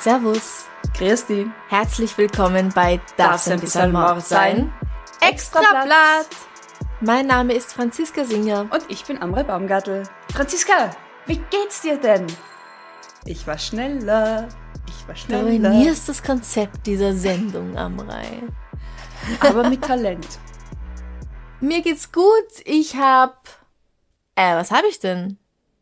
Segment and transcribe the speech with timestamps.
[0.00, 0.64] Servus.
[0.94, 1.50] Christi.
[1.68, 4.72] Herzlich willkommen bei Darf's ein bisschen Mord sein?
[5.20, 6.28] Extrablatt.
[7.02, 8.60] Mein Name ist Franziska Singer.
[8.70, 10.04] Und ich bin Amre Baumgartel.
[10.32, 10.90] Franziska,
[11.26, 12.26] wie geht's dir denn?
[13.26, 14.48] Ich war schneller.
[14.88, 15.42] Ich war Du schneller.
[15.70, 18.42] ruinierst das Konzept dieser Sendung, Amrei.
[19.40, 20.38] Aber mit Talent.
[21.60, 22.24] Mir geht's gut.
[22.64, 23.48] Ich hab...
[24.34, 25.38] Äh, was habe ich denn?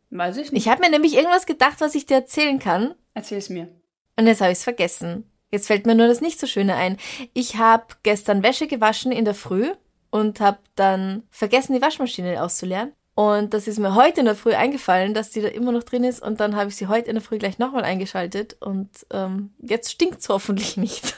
[0.09, 0.65] Weiß ich nicht.
[0.65, 2.95] Ich habe mir nämlich irgendwas gedacht, was ich dir erzählen kann.
[3.13, 3.69] Erzähl's mir.
[4.17, 5.29] Und jetzt habe ich es vergessen.
[5.51, 6.97] Jetzt fällt mir nur das nicht so Schöne ein.
[7.33, 9.71] Ich habe gestern Wäsche gewaschen in der Früh
[10.11, 12.93] und habe dann vergessen, die Waschmaschine auszuleeren.
[13.13, 16.05] Und das ist mir heute in der Früh eingefallen, dass die da immer noch drin
[16.05, 16.21] ist.
[16.21, 18.55] Und dann habe ich sie heute in der Früh gleich nochmal eingeschaltet.
[18.61, 21.15] Und ähm, jetzt stinkt's hoffentlich nicht.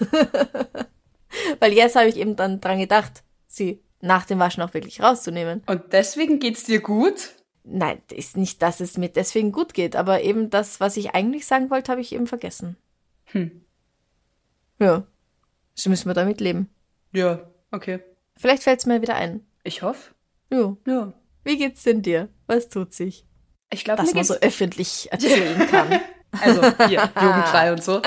[1.60, 5.64] Weil jetzt habe ich eben dann dran gedacht, sie nach dem Waschen auch wirklich rauszunehmen.
[5.68, 7.36] Und deswegen geht's dir gut?
[7.64, 11.46] Nein, ist nicht, dass es mir deswegen gut geht, aber eben das, was ich eigentlich
[11.46, 12.78] sagen wollte, habe ich eben vergessen.
[13.26, 13.62] Hm.
[14.80, 15.06] Ja.
[15.76, 16.70] So müssen wir damit leben.
[17.12, 18.00] Ja, okay.
[18.38, 19.46] Vielleicht fällt's mir wieder ein.
[19.64, 20.12] Ich hoffe.
[20.52, 20.78] Jo.
[20.88, 21.14] Ja.
[21.44, 22.30] Wie geht's denn dir?
[22.46, 23.26] Was tut sich?
[23.72, 26.00] Ich glaube, mir man so öffentlich erzählen kann.
[26.42, 28.02] Also hier, jugendfrei und so.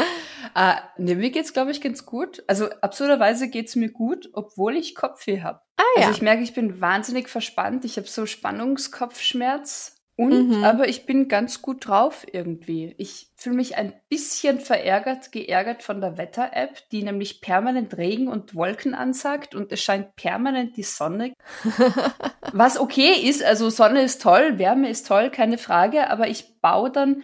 [0.55, 2.43] Äh, nee, mir geht's, glaube ich, ganz gut.
[2.47, 5.61] Also absurderweise geht's mir gut, obwohl ich Kopfweh habe.
[5.77, 6.03] Ah ja.
[6.03, 7.85] Also ich merke, ich bin wahnsinnig verspannt.
[7.85, 9.97] Ich habe so Spannungskopfschmerz.
[10.17, 10.65] Und Mhm.
[10.65, 12.95] aber ich bin ganz gut drauf irgendwie.
[12.99, 18.55] Ich fühle mich ein bisschen verärgert, geärgert von der Wetter-App, die nämlich permanent Regen und
[18.55, 21.33] Wolken ansagt und es scheint permanent die Sonne.
[22.53, 26.91] Was okay ist, also Sonne ist toll, Wärme ist toll, keine Frage, aber ich baue
[26.91, 27.23] dann.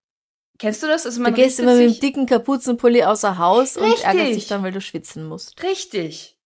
[0.58, 1.06] Kennst du das?
[1.06, 4.04] Also Du man gehst richtet immer mit dem dicken Kapuzenpulli außer Haus und Richtig.
[4.04, 5.62] ärgerst dich dann, weil du schwitzen musst.
[5.62, 6.36] Richtig.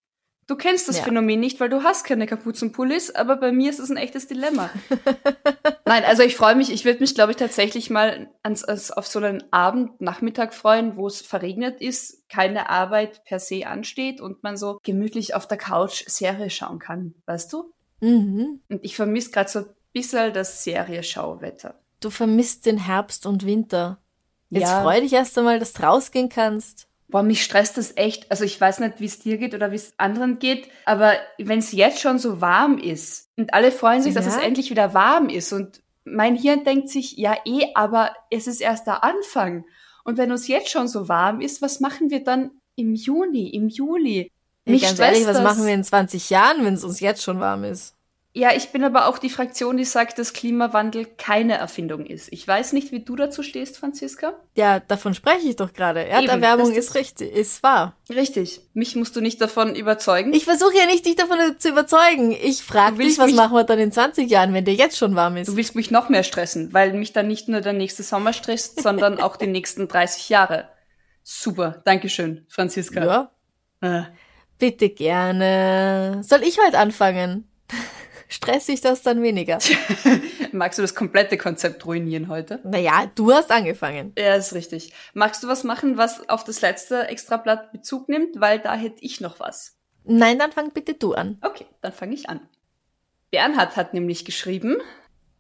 [0.47, 1.05] Du kennst das Ja.
[1.05, 4.69] Phänomen nicht, weil du hast keine Kapuzenpullis, aber bei mir ist es ein echtes Dilemma.
[5.85, 9.07] Nein, also ich freue mich, ich würde mich, glaube ich, tatsächlich mal ans, ans, auf
[9.07, 14.43] so einen Abend, Nachmittag freuen, wo es verregnet ist, keine Arbeit per se ansteht und
[14.43, 17.73] man so gemütlich auf der Couch Serie schauen kann, weißt du?
[18.01, 18.61] Mhm.
[18.69, 21.79] Und ich vermisse gerade so ein bisschen das Serieschauwetter.
[22.01, 23.99] Du vermisst den Herbst und Winter.
[24.49, 24.83] Jetzt Ja.
[24.83, 26.89] freu dich erst einmal, dass du rausgehen kannst.
[27.09, 28.31] Boah, mich stresst das echt.
[28.31, 31.59] Also ich weiß nicht, wie es dir geht oder wie es anderen geht, aber wenn
[31.59, 34.33] es jetzt schon so warm ist und alle freuen sich, dass Ja.
[34.33, 38.61] es endlich wieder warm ist und mein Hirn denkt sich, ja eh, aber es ist
[38.61, 39.65] erst der Anfang.
[40.05, 43.69] Und wenn uns jetzt schon so warm ist, was machen wir dann im Juni, im
[43.69, 44.31] Juli?
[44.65, 45.43] Mich ganz ehrlich, was das.
[45.43, 47.95] machen wir in 20 Jahren, wenn es uns jetzt schon warm ist?
[48.33, 52.29] Ja, ich bin aber auch die Fraktion, die sagt, dass Klimawandel keine Erfindung ist.
[52.33, 54.35] Ich weiß nicht, wie du dazu stehst, Franziska.
[54.55, 56.05] Ja, davon spreche ich doch gerade.
[56.05, 57.97] Erderwärmung das ist richtig, ist wahr.
[58.09, 58.61] Richtig.
[58.73, 60.33] Mich musst du nicht davon überzeugen.
[60.33, 62.31] Ich versuche ja nicht, dich davon zu überzeugen.
[62.31, 65.17] Ich frage dich, was mich- machen wir dann in 20 Jahren, wenn dir jetzt schon
[65.17, 65.49] warm ist?
[65.49, 68.81] Du willst mich noch mehr stressen, weil mich dann nicht nur der nächste Sommer stresst,
[68.81, 70.69] sondern auch die nächsten 30 Jahre.
[71.25, 73.05] Super, Dankeschön, Franziska.
[73.05, 73.31] ja,
[73.81, 74.03] Äh,
[74.57, 76.21] bitte gerne.
[76.23, 77.49] Soll ich heute anfangen?
[78.31, 79.59] Stress ich das dann weniger?
[80.53, 82.61] magst du das komplette Konzept ruinieren heute?
[82.63, 84.13] Naja, du hast angefangen.
[84.17, 84.93] Ja, ist richtig.
[85.15, 88.41] Magst du was machen, was auf das letzte Extrablatt Bezug nimmt?
[88.41, 89.77] Weil da hätte ich noch was.
[90.05, 91.39] Nein, dann fang bitte du an.
[91.43, 92.41] Okay, dann fange ich an.
[93.33, 94.77] Bernhard hat nämlich geschrieben,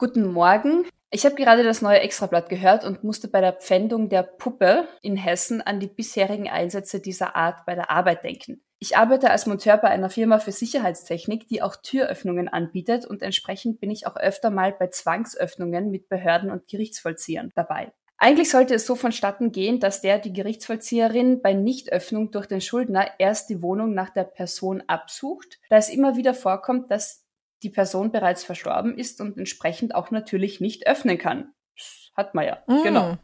[0.01, 0.87] Guten Morgen.
[1.11, 5.17] Ich habe gerade das neue Extrablatt gehört und musste bei der Pfändung der Puppe in
[5.17, 8.63] Hessen an die bisherigen Einsätze dieser Art bei der Arbeit denken.
[8.83, 13.79] Ich arbeite als Monteur bei einer Firma für Sicherheitstechnik, die auch Türöffnungen anbietet und entsprechend
[13.79, 17.93] bin ich auch öfter mal bei Zwangsöffnungen mit Behörden und Gerichtsvollziehern dabei.
[18.17, 23.07] Eigentlich sollte es so vonstatten gehen, dass der die Gerichtsvollzieherin bei Nichtöffnung durch den Schuldner
[23.19, 27.27] erst die Wohnung nach der Person absucht, da es immer wieder vorkommt, dass
[27.63, 31.53] die Person bereits verstorben ist und entsprechend auch natürlich nicht öffnen kann.
[31.77, 32.63] Das hat man ja.
[32.67, 32.83] Mm.
[32.83, 33.17] Genau.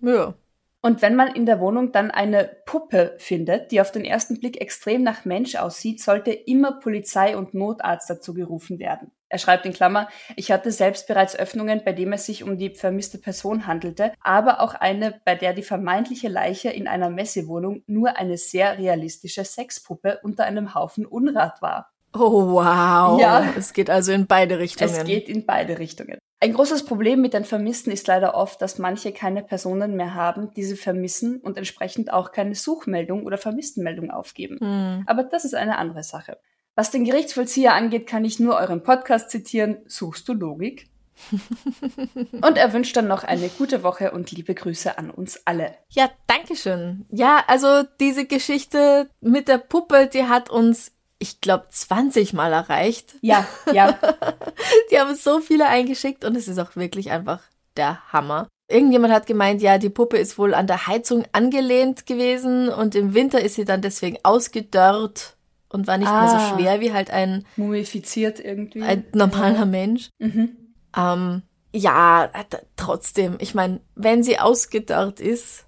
[0.00, 0.34] Ja.
[0.84, 4.60] Und wenn man in der Wohnung dann eine Puppe findet, die auf den ersten Blick
[4.60, 9.12] extrem nach Mensch aussieht, sollte immer Polizei und Notarzt dazu gerufen werden.
[9.28, 12.74] Er schreibt in Klammer, ich hatte selbst bereits Öffnungen, bei denen es sich um die
[12.74, 18.18] vermisste Person handelte, aber auch eine, bei der die vermeintliche Leiche in einer Messewohnung nur
[18.18, 21.92] eine sehr realistische Sexpuppe unter einem Haufen Unrat war.
[22.12, 23.20] Oh, wow.
[23.20, 23.54] Ja.
[23.56, 24.90] Es geht also in beide Richtungen.
[24.90, 26.18] Es geht in beide Richtungen.
[26.42, 30.52] Ein großes Problem mit den Vermissten ist leider oft, dass manche keine Personen mehr haben,
[30.54, 34.58] die sie vermissen und entsprechend auch keine Suchmeldung oder Vermisstenmeldung aufgeben.
[34.58, 35.04] Hm.
[35.06, 36.38] Aber das ist eine andere Sache.
[36.74, 39.82] Was den Gerichtsvollzieher angeht, kann ich nur euren Podcast zitieren.
[39.86, 40.88] Suchst du Logik?
[42.32, 45.76] und er wünscht dann noch eine gute Woche und liebe Grüße an uns alle.
[45.90, 47.06] Ja, danke schön.
[47.12, 50.90] Ja, also diese Geschichte mit der Puppe, die hat uns,
[51.22, 53.14] ich glaube, 20 Mal erreicht.
[53.20, 53.96] Ja, ja.
[54.90, 57.40] Die haben so viele eingeschickt und es ist auch wirklich einfach
[57.76, 58.48] der Hammer.
[58.68, 63.14] Irgendjemand hat gemeint, ja, die Puppe ist wohl an der Heizung angelehnt gewesen und im
[63.14, 65.36] Winter ist sie dann deswegen ausgedörrt
[65.68, 66.48] und war nicht mehr Ah.
[66.50, 68.82] so schwer wie halt ein, Mumifiziert irgendwie.
[68.82, 70.08] ein normaler Mensch.
[70.18, 70.56] Mhm.
[70.96, 71.42] Ähm,
[71.74, 72.30] ja,
[72.76, 75.64] trotzdem, ich meine, wenn sie ausgedörrt ist,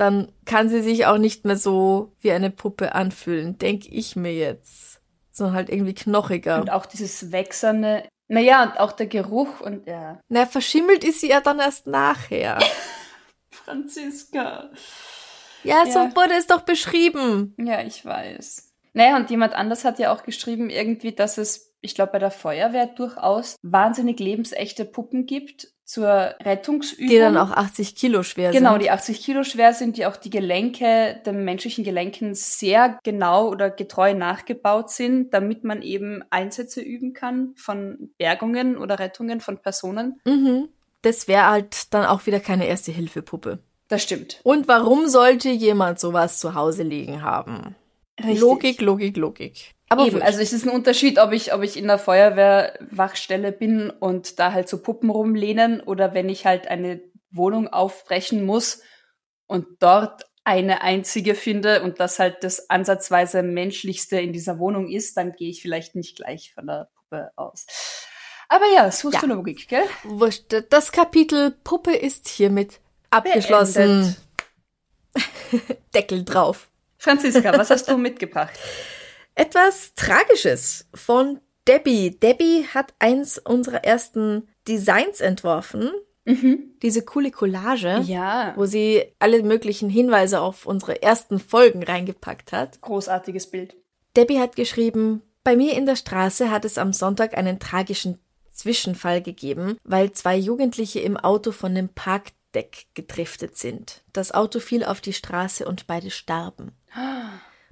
[0.00, 4.32] dann kann sie sich auch nicht mehr so wie eine Puppe anfühlen, denke ich mir
[4.34, 5.00] jetzt.
[5.30, 6.60] Sondern halt irgendwie knochiger.
[6.60, 8.08] Und auch dieses Wechselnde.
[8.28, 10.20] Naja, und auch der Geruch und ja.
[10.28, 12.58] Na, verschimmelt ist sie ja dann erst nachher.
[13.50, 14.70] Franziska.
[15.62, 16.16] Ja, so Ja.
[16.16, 17.54] wurde es doch beschrieben.
[17.58, 18.72] Ja, ich weiß.
[18.92, 22.30] Naja, und jemand anders hat ja auch geschrieben, irgendwie, dass es, ich glaube, bei der
[22.30, 27.08] Feuerwehr durchaus wahnsinnig lebensechte Puppen gibt zur Rettungsübung.
[27.08, 28.82] Die dann auch 80 Kilo schwer Genau, sind.
[28.82, 33.70] die 80 Kilo schwer sind, die auch die Gelenke, den menschlichen Gelenken sehr genau oder
[33.70, 40.20] getreu nachgebaut sind, damit man eben Einsätze üben kann von Bergungen oder Rettungen von Personen.
[40.24, 40.68] Mhm.
[41.02, 43.58] Das wäre halt dann auch wieder keine Erste-Hilfe-Puppe.
[43.88, 44.38] Das stimmt.
[44.44, 47.74] Und warum sollte jemand sowas zu Hause liegen haben?
[48.24, 48.40] Richtig.
[48.40, 49.74] Logik, Logik, Logik.
[49.88, 53.90] Aber Eben, also es ist ein Unterschied, ob ich, ob ich in der Feuerwehrwachstelle bin
[53.90, 57.00] und da halt so Puppen rumlehnen oder wenn ich halt eine
[57.32, 58.82] Wohnung aufbrechen muss
[59.46, 65.16] und dort eine einzige finde und das halt das ansatzweise menschlichste in dieser Wohnung ist,
[65.16, 67.66] dann gehe ich vielleicht nicht gleich von der Puppe aus.
[68.48, 69.20] Aber ja, suchst Ja.
[69.28, 69.84] du Logik, gell?
[70.04, 70.44] Wurscht.
[70.70, 72.80] Das Kapitel Puppe ist hiermit
[73.10, 74.16] abgeschlossen.
[75.94, 76.68] Deckel drauf.
[77.00, 78.52] Franziska, was hast du mitgebracht?
[79.34, 82.10] Etwas Tragisches von Debbie.
[82.20, 85.90] Debbie hat eins unserer ersten Designs entworfen.
[86.82, 92.80] Diese coole Collage, Ja, wo sie alle möglichen Hinweise auf unsere ersten Folgen reingepackt hat.
[92.82, 93.74] großartiges Bild.
[94.16, 98.18] Debbie hat geschrieben, bei mir in der Straße hat es am Sonntag einen tragischen
[98.52, 104.02] Zwischenfall gegeben, weil zwei Jugendliche im Auto von dem Parkdeck gedriftet sind.
[104.12, 106.72] Das Auto fiel auf die Straße und beide starben.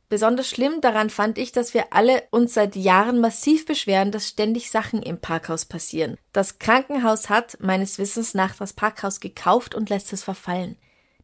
[0.08, 4.70] Besonders schlimm daran fand ich, dass wir alle uns seit Jahren massiv beschweren, dass ständig
[4.70, 6.16] Sachen im Parkhaus passieren.
[6.32, 10.76] Das Krankenhaus hat meines Wissens nach das Parkhaus gekauft und lässt es verfallen.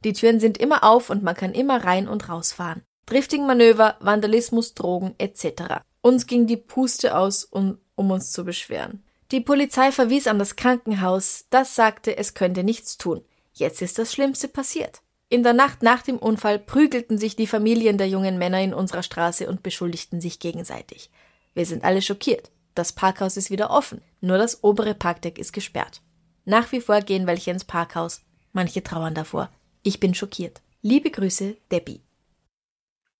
[0.04, 2.82] Die Türen sind immer auf und man kann immer rein und rausfahren.
[3.06, 5.80] Drifting-Manöver, Vandalismus, Drogen etc.
[6.02, 9.02] Uns ging die Puste aus, um, um uns zu beschweren.
[9.30, 13.24] Die Polizei verwies an das Krankenhaus, das sagte, es könnte nichts tun.
[13.54, 15.00] Jetzt ist das Schlimmste passiert.
[15.34, 19.02] In der Nacht nach dem Unfall prügelten sich die Familien der jungen Männer in unserer
[19.02, 21.10] Straße und beschuldigten sich gegenseitig.
[21.54, 22.52] Wir sind alle schockiert.
[22.76, 26.02] Das Parkhaus ist wieder offen, nur das obere Parkdeck ist gesperrt.
[26.44, 28.20] Nach wie vor gehen welche ins Parkhaus,
[28.52, 29.50] manche trauern davor.
[29.82, 30.60] Ich bin schockiert.
[30.82, 32.00] Liebe Grüße, Debbie.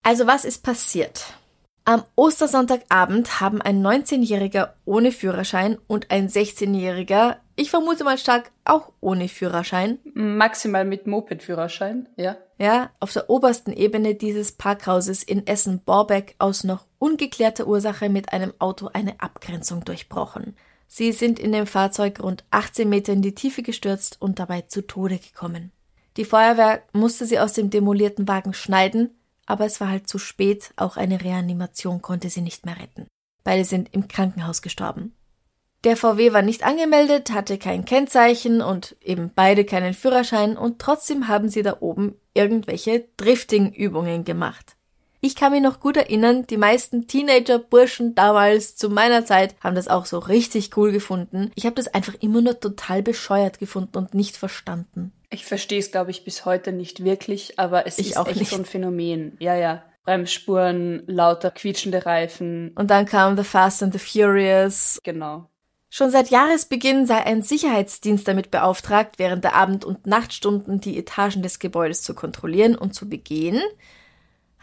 [0.04, 1.24] Also was ist passiert?
[1.84, 8.92] Am Ostersonntagabend haben ein 19-Jähriger ohne Führerschein und ein 16-Jähriger, ich vermute mal stark auch
[9.00, 12.36] ohne Führerschein, Maximal mit Moped-Führerschein, ja.
[12.58, 18.52] ja, auf der obersten Ebene dieses Parkhauses in Essen-Borbeck aus noch ungeklärter Ursache mit einem
[18.58, 20.56] Auto eine Abgrenzung durchbrochen.
[20.86, 24.86] Sie sind in dem Fahrzeug rund 18 Meter in die Tiefe gestürzt und dabei zu
[24.86, 25.72] Tode gekommen.
[26.16, 29.10] Die Feuerwehr musste sie aus dem demolierten Wagen schneiden,
[29.46, 33.06] aber es war halt zu spät, auch eine Reanimation konnte sie nicht mehr retten.
[33.42, 35.14] Beide sind im Krankenhaus gestorben.
[35.84, 41.28] Der VW war nicht angemeldet, hatte kein Kennzeichen und eben beide keinen Führerschein und trotzdem
[41.28, 44.76] haben sie da oben irgendwelche Drifting-Übungen gemacht.
[45.20, 49.88] Ich kann mich noch gut erinnern, die meisten Teenager-Burschen damals zu meiner Zeit haben das
[49.88, 51.50] auch so richtig cool gefunden.
[51.54, 55.12] Ich habe das einfach immer nur total bescheuert gefunden und nicht verstanden.
[55.30, 58.38] Ich verstehe es, glaube ich, bis heute nicht wirklich, aber es Ich ist auch echt
[58.40, 58.50] nicht.
[58.50, 59.36] so ein Phänomen.
[59.38, 59.82] Ja, ja.
[60.04, 62.72] Bremsspuren, lauter quietschende Reifen.
[62.74, 65.00] Und dann kam The Fast and the Furious.
[65.02, 65.48] Genau.
[65.96, 71.40] Schon seit Jahresbeginn sei ein Sicherheitsdienst damit beauftragt, während der Abend- und Nachtstunden die Etagen
[71.40, 73.62] des Gebäudes zu kontrollieren und zu begehen.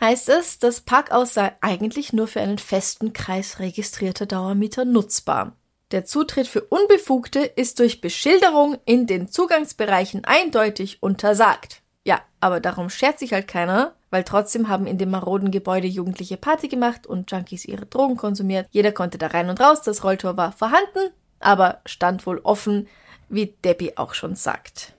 [0.02, 5.56] Heißt es, das Parkhaus sei eigentlich nur für einen festen Kreis registrierter Dauermieter nutzbar.
[5.92, 11.82] Der Zutritt für Unbefugte ist durch Beschilderung in den Zugangsbereichen eindeutig untersagt.
[12.04, 16.36] Ja, aber darum schert sich halt keiner, weil trotzdem haben in dem maroden Gebäude Jugendliche
[16.36, 18.68] Party gemacht und Junkies ihre Drogen konsumiert.
[18.72, 22.88] Jeder konnte da rein und raus, das Rolltor war vorhanden, aber stand wohl offen,
[23.30, 24.94] wie Debbie auch schon sagt.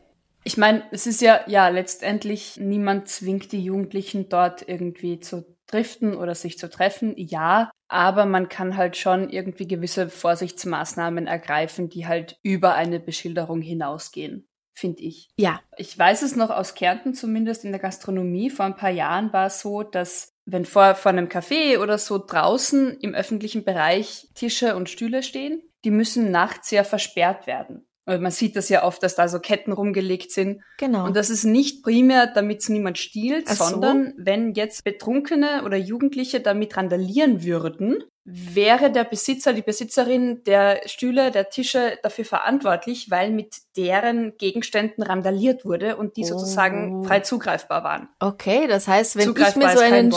[0.44, 6.16] Ich meine, es ist ja, ja, letztendlich, niemand zwingt die Jugendlichen dort irgendwie zu driften
[6.16, 12.06] oder sich zu treffen, ja, aber man kann halt schon irgendwie gewisse Vorsichtsmaßnahmen ergreifen, die
[12.06, 15.28] halt über eine Beschilderung hinausgehen, finde ich.
[15.38, 15.61] Ja.
[15.76, 18.50] Ich weiß es noch aus Kärnten zumindest in der Gastronomie.
[18.50, 22.18] Vor ein paar Jahren war es so, dass wenn vor, vor einem Café oder so
[22.18, 27.87] draußen im öffentlichen Bereich Tische und Stühle stehen, die müssen nachts ja versperrt werden.
[28.05, 30.62] Und man sieht das ja oft, dass da so Ketten rumgelegt sind.
[30.79, 31.05] Genau.
[31.07, 33.65] Und das ist nicht primär, damit es niemand stiehlt, so.
[33.65, 40.81] sondern wenn jetzt Betrunkene oder Jugendliche damit randalieren würden, wäre der Besitzer, die Besitzerin der
[40.87, 47.03] Stühle, der Tische dafür verantwortlich, weil mit deren Gegenständen randaliert wurde und die sozusagen Oh.
[47.05, 48.09] frei zugreifbar waren.
[48.21, 50.15] Okay, das heißt, wenn ich mir so einen,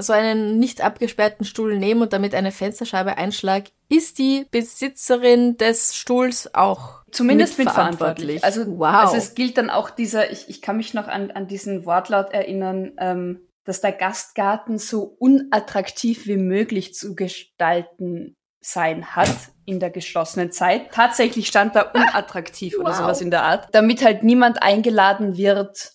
[0.00, 3.64] so einen nicht abgesperrten Stuhl nehme und damit eine Fensterscheibe einschlag,
[3.96, 8.34] ist die Besitzerin des Stuhls auch Zumindest mitverantwortlich.
[8.36, 8.44] mitverantwortlich.
[8.44, 9.04] Also, wow.
[9.04, 12.32] also es gilt dann auch dieser, ich, ich kann mich noch an, an diesen Wortlaut
[12.32, 19.30] erinnern, ähm, dass der Gastgarten so unattraktiv wie möglich zu gestalten sein hat
[19.66, 20.90] in der geschlossenen Zeit.
[20.92, 22.96] Tatsächlich stand da unattraktiv oder Wow.
[22.96, 25.92] sowas in der Art, damit halt niemand eingeladen wird,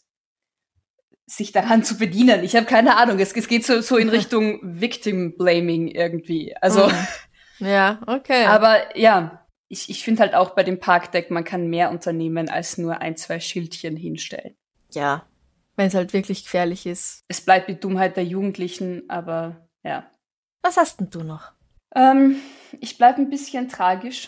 [1.27, 2.43] sich daran zu bedienen.
[2.43, 3.19] Ich habe keine Ahnung.
[3.19, 6.55] Es, es geht so, so in Richtung Victim Blaming irgendwie.
[6.59, 7.07] Also, Mhm.
[7.59, 8.45] Ja, okay.
[8.45, 12.77] aber ja, ich, ich finde halt auch bei dem Parkdeck, man kann mehr unternehmen als
[12.77, 14.55] nur ein, zwei Schildchen hinstellen.
[14.91, 15.25] ja,
[15.75, 17.23] wenn es halt wirklich gefährlich ist.
[17.29, 20.11] Es bleibt die Dummheit der Jugendlichen, aber ja.
[20.61, 21.53] Was hast denn du noch?
[21.95, 22.35] Ähm,
[22.81, 24.27] ich bleibe ein bisschen tragisch,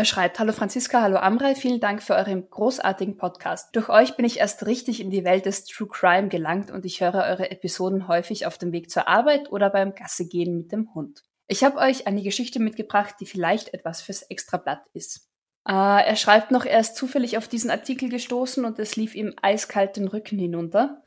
[0.00, 3.76] Er schreibt, Hallo Franziska, hallo Amrei, vielen Dank für euren großartigen Podcast.
[3.76, 7.02] Durch euch bin ich erst richtig in die Welt des True Crime gelangt und ich
[7.02, 11.22] höre eure Episoden häufig auf dem Weg zur Arbeit oder beim Gassegehen mit dem Hund.
[11.48, 15.28] Ich habe euch eine Geschichte mitgebracht, die vielleicht etwas fürs Extrablatt ist.
[15.68, 19.34] Äh, er schreibt noch, er ist zufällig auf diesen Artikel gestoßen und es lief ihm
[19.42, 21.02] eiskalt den Rücken hinunter.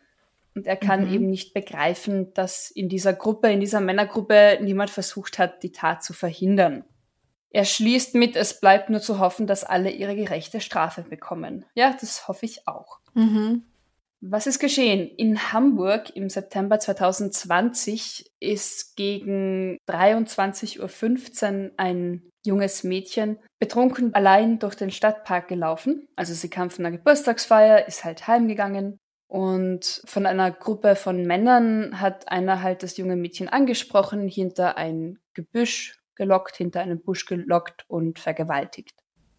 [0.54, 5.40] Und er kann eben nicht begreifen, dass in dieser Gruppe, in dieser Männergruppe niemand versucht
[5.40, 6.86] hat, die Tat zu verhindern.
[7.54, 11.66] Er schließt mit, es bleibt nur zu hoffen, dass alle ihre gerechte Strafe bekommen.
[11.76, 13.00] Ja, das hoffe ich auch.
[13.14, 13.64] Mhm.
[14.22, 15.08] Was ist geschehen?
[15.18, 24.76] In Hamburg im September 2020 ist gegen 23.15 Uhr ein junges Mädchen betrunken allein durch
[24.76, 26.08] den Stadtpark gelaufen.
[26.16, 32.00] Also sie kam von einer Geburtstagsfeier, ist halt heimgegangen und von einer Gruppe von Männern
[32.02, 37.86] hat einer halt das junge Mädchen angesprochen, hinter ein Gebüsch gelockt, hinter einen Busch gelockt
[37.88, 38.96] und vergewaltigt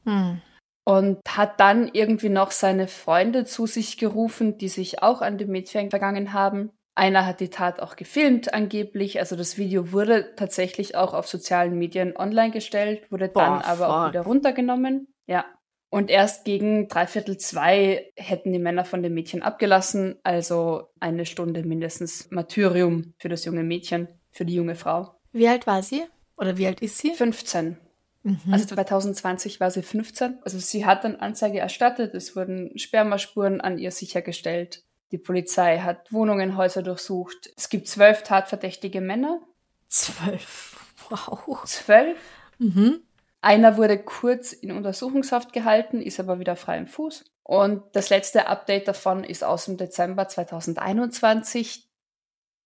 [0.06, 0.40] Hm.
[0.84, 5.50] und hat dann irgendwie noch seine Freunde zu sich gerufen, die sich auch an dem
[5.50, 6.70] Mädchen vergangen haben.
[6.96, 11.76] Einer hat die Tat auch gefilmt angeblich, also das Video wurde tatsächlich auch auf sozialen
[11.78, 14.12] Medien online gestellt, wurde dann Boah, aber auch fuck.
[14.12, 15.08] wieder runtergenommen.
[15.26, 15.44] Ja.
[15.90, 21.62] Und erst gegen dreiviertel zwei hätten die Männer von dem Mädchen abgelassen, also eine Stunde
[21.62, 25.14] mindestens Martyrium für das junge Mädchen, für die junge Frau.
[25.32, 26.02] Wie alt war sie?
[26.36, 27.12] Oder wie alt ist sie?
[27.12, 27.78] 15.
[28.22, 28.40] Mhm.
[28.50, 30.38] Also 2020 war sie 15.
[30.42, 32.14] Also sie hat dann Anzeige erstattet.
[32.14, 34.82] Es wurden Spermaspuren an ihr sichergestellt.
[35.12, 37.52] Die Polizei hat Wohnungen, Häuser durchsucht.
[37.56, 39.40] Es gibt zwölf tatverdächtige Männer.
[39.88, 40.80] Zwölf.
[41.08, 41.64] Wow.
[41.66, 42.18] Zwölf.
[42.58, 43.02] Mhm.
[43.40, 47.24] Einer wurde kurz in Untersuchungshaft gehalten, ist aber wieder frei im Fuß.
[47.42, 51.90] Und das letzte Update davon ist aus dem Dezember 2021.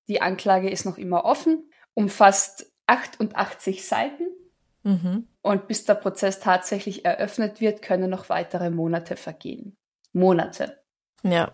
[0.06, 4.24] Die Anklage ist noch immer offen, umfasst 88 Seiten.
[4.82, 5.28] Mhm.
[5.42, 9.76] Und bis der Prozess tatsächlich eröffnet wird, können noch weitere Monate vergehen.
[10.12, 10.78] Monate.
[11.22, 11.52] Ja.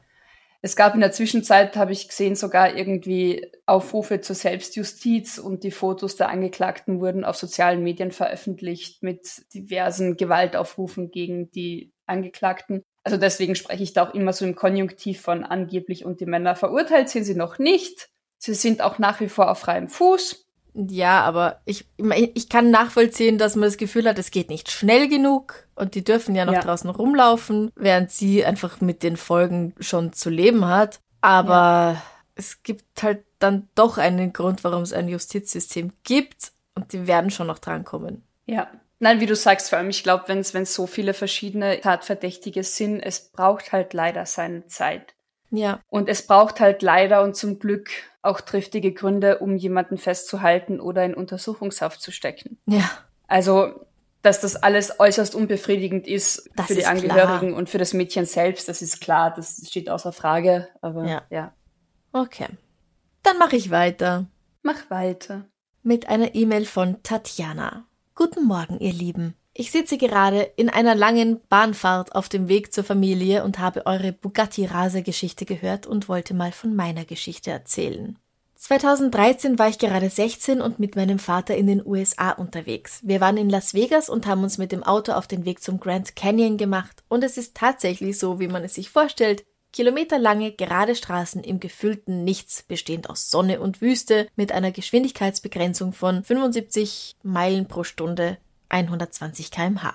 [0.63, 5.71] Es gab in der Zwischenzeit, habe ich gesehen, sogar irgendwie Aufrufe zur Selbstjustiz und die
[5.71, 12.83] Fotos der Angeklagten wurden auf sozialen Medien veröffentlicht mit diversen Gewaltaufrufen gegen die Angeklagten.
[13.03, 16.57] Also deswegen spreche ich da auch immer so im Konjunktiv von angeblich und die Männer
[16.57, 18.09] verurteilt sind sie noch nicht.
[18.39, 20.44] Sie sind auch nach wie vor auf freiem Fuß.
[20.75, 21.87] Ja, aber ich,
[22.35, 26.03] ich kann nachvollziehen, dass man das Gefühl hat, es geht nicht schnell genug und die
[26.03, 26.61] dürfen ja noch Ja.
[26.63, 30.99] draußen rumlaufen, während sie einfach mit den Folgen schon zu leben hat.
[31.21, 32.03] Aber
[32.35, 37.31] es gibt halt dann doch einen Grund, warum es ein Justizsystem gibt und die werden
[37.31, 38.25] schon noch drankommen.
[38.47, 38.69] Ja.
[38.99, 43.01] Nein, wie du sagst, vor allem, ich glaube, wenn es so viele verschiedene Tatverdächtige sind,
[43.01, 45.15] es braucht halt leider seine Zeit.
[45.51, 45.81] Ja.
[45.89, 47.91] Und es braucht halt leider und zum Glück
[48.23, 52.59] auch triftige Gründe, um jemanden festzuhalten oder in Untersuchungshaft zu stecken.
[52.67, 52.91] Ja.
[53.29, 53.87] Also,
[54.23, 57.59] dass das alles äußerst unbefriedigend ist Das für die ist Angehörigen klar.
[57.59, 60.69] und für das Mädchen selbst, das ist klar, das steht außer Frage.
[60.81, 61.23] Aber Ja.
[61.31, 61.53] ja.
[62.13, 62.49] Okay.
[63.23, 64.27] Dann mache ich weiter.
[64.63, 65.45] Mach weiter.
[65.83, 67.85] mit einer E-Mail von Tatjana.
[68.15, 69.35] Guten Morgen, ihr Lieben.
[69.57, 74.13] Ich sitze gerade in einer langen Bahnfahrt auf dem Weg zur Familie und habe eure
[74.13, 78.19] Bugatti-Rase-Geschichte gehört und wollte mal von meiner Geschichte erzählen.
[78.57, 82.99] 2013 war ich gerade 16 und mit meinem Vater in den USA unterwegs.
[83.05, 85.79] Wir waren in Las Vegas und haben uns mit dem Auto auf den Weg zum
[85.79, 89.45] Grand Canyon gemacht und es ist tatsächlich so, wie man es sich vorstellt.
[89.73, 96.25] Kilometerlange gerade Straßen im gefüllten Nichts, bestehend aus Sonne und Wüste, mit einer Geschwindigkeitsbegrenzung von
[96.25, 98.39] 75 Meilen pro Stunde,
[98.75, 99.95] 120 kmh.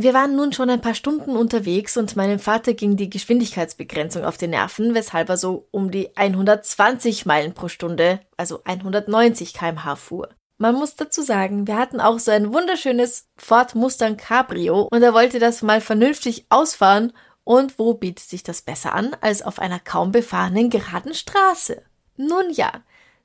[0.00, 4.38] Wir waren nun schon ein paar Stunden unterwegs und meinem Vater ging die Geschwindigkeitsbegrenzung auf
[4.38, 10.28] die Nerven, weshalb er so um die 120 Meilen pro Stunde, also 190 kmh fuhr.
[10.56, 15.14] Man muss dazu sagen, wir hatten auch so ein wunderschönes Ford Mustang Cabrio und er
[15.14, 17.12] wollte das mal vernünftig ausfahren
[17.44, 21.82] und wo bietet sich das besser an als auf einer kaum befahrenen geraden Straße?
[22.16, 22.72] Nun ja,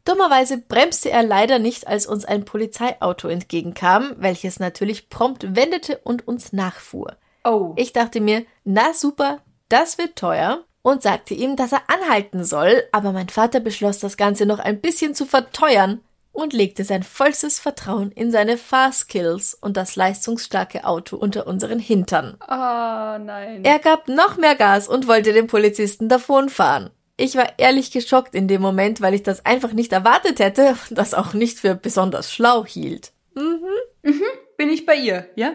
[0.06, 6.28] dummerweise bremste er leider nicht, als uns ein Polizeiauto entgegenkam, welches natürlich prompt wendete und
[6.28, 7.18] uns nachfuhr.
[7.44, 7.74] Oh.
[7.76, 12.84] Ich dachte mir, na super, das wird teuer und sagte ihm, dass er anhalten soll,
[12.92, 16.02] aber mein Vater beschloss, das Ganze noch ein bisschen zu verteuern
[16.34, 22.36] und legte sein vollstes Vertrauen in seine Fahrskills und das leistungsstarke Auto unter unseren Hintern.
[22.40, 23.64] Ah, nein.
[23.64, 26.90] Er gab noch mehr Gas und wollte den Polizisten davonfahren.
[27.16, 30.98] Ich war ehrlich geschockt in dem Moment, weil ich das einfach nicht erwartet hätte und
[30.98, 33.14] das auch nicht für besonders schlau hielt.
[33.36, 35.54] Bin ich bei ihr, ja?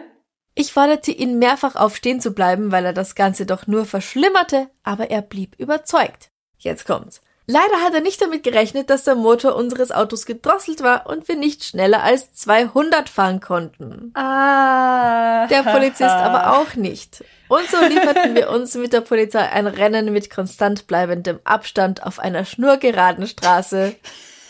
[0.55, 4.69] Ich forderte ihn mehrfach auf, stehen zu bleiben, weil er das Ganze doch nur verschlimmerte,
[4.83, 6.31] aber er blieb überzeugt.
[6.57, 7.21] Jetzt kommt's.
[7.51, 11.35] Leider hat er nicht damit gerechnet, dass der Motor unseres Autos gedrosselt war und wir
[11.35, 14.11] nicht schneller als 200 fahren konnten.
[14.13, 15.47] Ah.
[15.47, 17.23] Der Polizist aber auch nicht.
[17.49, 22.19] Und so lieferten wir uns mit der Polizei ein Rennen mit konstant bleibendem Abstand auf
[22.19, 23.95] einer schnurgeraden Straße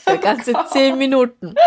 [0.06, 1.56] für ganze zehn Minuten.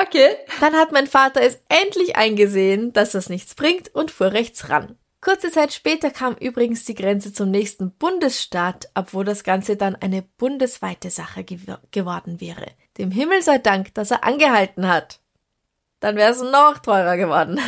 [0.00, 0.36] Okay.
[0.60, 4.96] Dann hat mein Vater es endlich eingesehen, dass das nichts bringt und fuhr rechts ran.
[5.20, 10.22] Kurze Zeit später kam übrigens die Grenze zum nächsten Bundesstaat, obwohl das Ganze dann eine
[10.22, 12.66] bundesweite Sache gew geworden wäre.
[12.96, 15.18] Dem Himmel sei Dank, dass er angehalten hat.
[16.00, 17.60] Dann wäre es noch teurer geworden.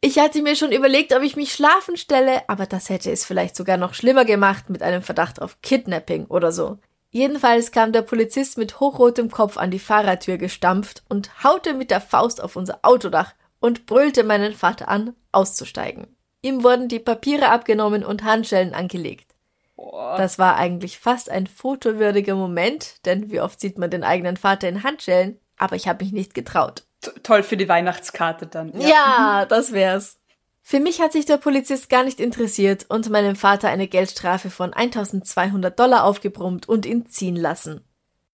[0.00, 3.56] Ich hatte mir schon überlegt, ob ich mich schlafen stelle, aber das hätte es vielleicht
[3.56, 6.78] sogar noch schlimmer gemacht mit einem Verdacht auf Kidnapping oder so.
[7.10, 12.00] Jedenfalls kam der Polizist mit hochrotem Kopf an die Fahrertür gestampft und haute mit der
[12.00, 16.16] Faust auf unser Autodach und brüllte meinen Vater an, auszusteigen.
[16.42, 19.34] Ihm wurden die Papiere abgenommen und Handschellen angelegt.
[19.76, 24.68] Das war eigentlich fast ein fotowürdiger Moment, denn wie oft sieht man den eigenen Vater
[24.68, 25.40] in Handschellen?
[25.58, 26.84] Aber ich habe mich nicht getraut.
[27.00, 28.72] T toll für die Weihnachtskarte dann.
[28.80, 30.18] Ja, das wär's.
[30.62, 34.72] Für mich hat sich der Polizist gar nicht interessiert und meinem Vater eine Geldstrafe von
[34.72, 37.84] 1200 Dollar aufgebrummt und ihn ziehen lassen.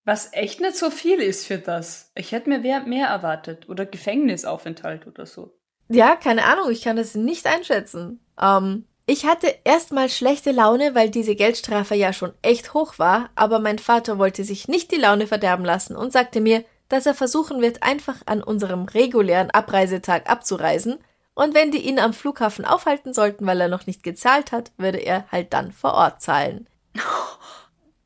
[0.05, 2.11] Was echt nicht so viel ist für das.
[2.15, 3.69] Ich hätte mir mehr, mehr erwartet.
[3.69, 5.55] Oder Gefängnisaufenthalt oder so.
[5.89, 8.21] Ja, keine Ahnung, ich kann das nicht einschätzen.
[8.41, 13.59] Ähm, ich hatte erstmal schlechte Laune, weil diese Geldstrafe ja schon echt hoch war, aber
[13.59, 17.61] mein Vater wollte sich nicht die Laune verderben lassen und sagte mir, dass er versuchen
[17.61, 20.99] wird, einfach an unserem regulären Abreisetag abzureisen,
[21.35, 24.99] und wenn die ihn am Flughafen aufhalten sollten, weil er noch nicht gezahlt hat, würde
[24.99, 26.69] er halt dann vor Ort zahlen.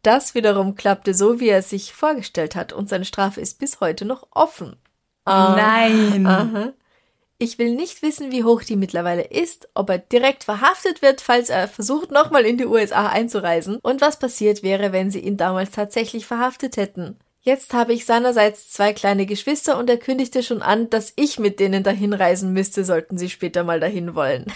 [0.03, 3.81] Das wiederum klappte so, wie er es sich vorgestellt hat, und seine Strafe ist bis
[3.81, 4.77] heute noch offen.
[5.25, 5.55] Ah.
[5.57, 6.25] Nein.
[6.25, 6.73] Aha.
[7.39, 11.51] Ich will nicht wissen, wie hoch die mittlerweile ist, ob er direkt verhaftet wird, falls
[11.51, 15.73] er versucht, nochmal in die USA einzureisen, und was passiert wäre, wenn sie ihn damals
[15.73, 17.19] tatsächlich verhaftet hätten.
[17.41, 21.61] Jetzt habe ich seinerseits zwei kleine Geschwister und er kündigte schon an, dass ich mit
[21.61, 24.47] denen dahin reisen müsste, sollten sie später mal dahin wollen.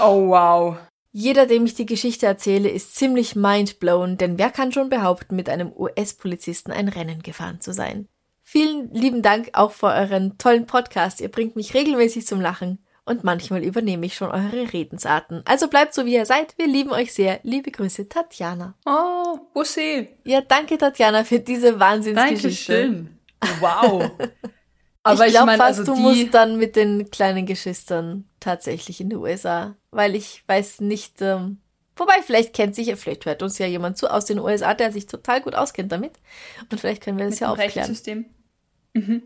[0.00, 0.76] Oh, wow.
[1.10, 5.48] Jeder, dem ich die Geschichte erzähle, ist ziemlich mindblown, denn wer kann schon behaupten, mit
[5.48, 8.08] einem US-Polizisten ein Rennen gefahren zu sein?
[8.44, 11.20] Vielen lieben Dank auch für euren tollen Podcast.
[11.20, 15.42] Ihr bringt mich regelmäßig zum Lachen und manchmal übernehme ich schon eure Redensarten.
[15.44, 16.56] Also bleibt so, wie ihr seid.
[16.56, 17.40] Wir lieben euch sehr.
[17.42, 18.74] Liebe Grüße, Tatjana.
[18.86, 20.08] Oh, Bussi.
[20.24, 22.82] Ja, danke, Tatjana, für diese Wahnsinnsgeschichte.
[22.82, 23.18] Dankeschön.
[23.60, 24.10] Wow.
[25.02, 29.10] Aber ich ich, glaube fast, also du musst dann mit den kleinen Geschwistern tatsächlich in
[29.10, 31.58] die USA, weil ich weiß nicht, ähm,
[31.96, 35.06] wobei vielleicht kennt sich, vielleicht hört uns ja jemand zu aus den USA, der sich
[35.06, 36.12] total gut auskennt damit
[36.70, 37.72] und vielleicht können wir das mit ja dem aufklären.
[37.78, 38.26] Rechtssystem.
[38.92, 39.22] Mhm.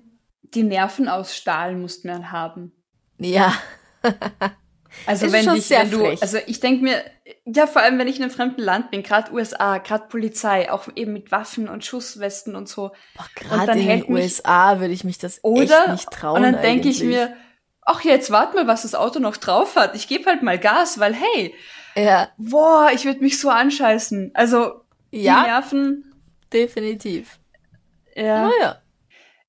[0.54, 2.72] Die Nerven aus Stahl musst man haben.
[3.18, 3.52] Ja,
[5.06, 6.22] Also Ist wenn, schon dich, sehr wenn du, frech.
[6.22, 7.04] also ich denke mir,
[7.44, 10.88] ja vor allem wenn ich in einem fremden Land bin, gerade USA, gerade Polizei, auch
[10.96, 12.92] eben mit Waffen und Schusswesten und so.
[13.34, 15.80] Gerade in den USA würde ich mich das Oder?
[15.82, 16.36] echt nicht trauen.
[16.36, 17.36] und dann denke ich mir,
[17.82, 19.94] ach jetzt wart mal, was das Auto noch drauf hat.
[19.94, 21.54] Ich gebe halt mal Gas, weil hey,
[21.94, 24.32] ja, boah, ich würde mich so anscheißen.
[24.34, 24.80] Also
[25.12, 26.14] die ja, Nerven.
[26.52, 27.38] definitiv.
[28.14, 28.48] Ja.
[28.48, 28.78] Naja,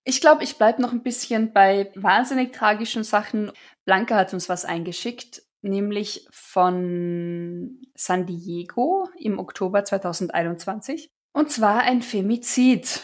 [0.08, 3.52] Ich glaube, ich bleib noch ein bisschen bei wahnsinnig tragischen Sachen.
[3.84, 11.10] Blanca hat uns was eingeschickt, nämlich von San Diego im Oktober 2021.
[11.34, 13.02] Und zwar ein Femizid.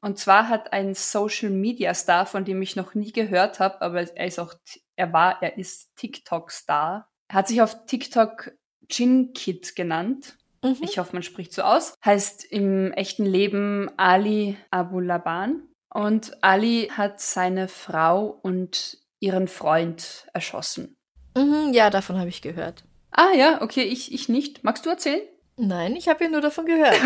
[0.00, 4.02] Und zwar hat ein Social Media Star, von dem ich noch nie gehört habe, aber
[4.16, 4.54] er ist auch,
[4.94, 7.10] er war, er ist TikTok-Star.
[7.26, 8.52] Er hat sich auf TikTok
[8.88, 10.38] Jin Kid genannt.
[10.62, 10.76] mhm.
[10.82, 11.94] Ich hoffe, man spricht so aus.
[12.04, 15.68] Heißt im echten Leben Ali Abu Laban.
[15.92, 20.96] Und Ali hat seine Frau und ihren Freund erschossen.
[21.36, 22.84] Mhm, ja, davon habe ich gehört.
[23.10, 24.64] Ah ja, okay, ich, ich nicht.
[24.64, 25.22] Magst du erzählen?
[25.56, 26.96] Nein, ich habe ja nur davon gehört.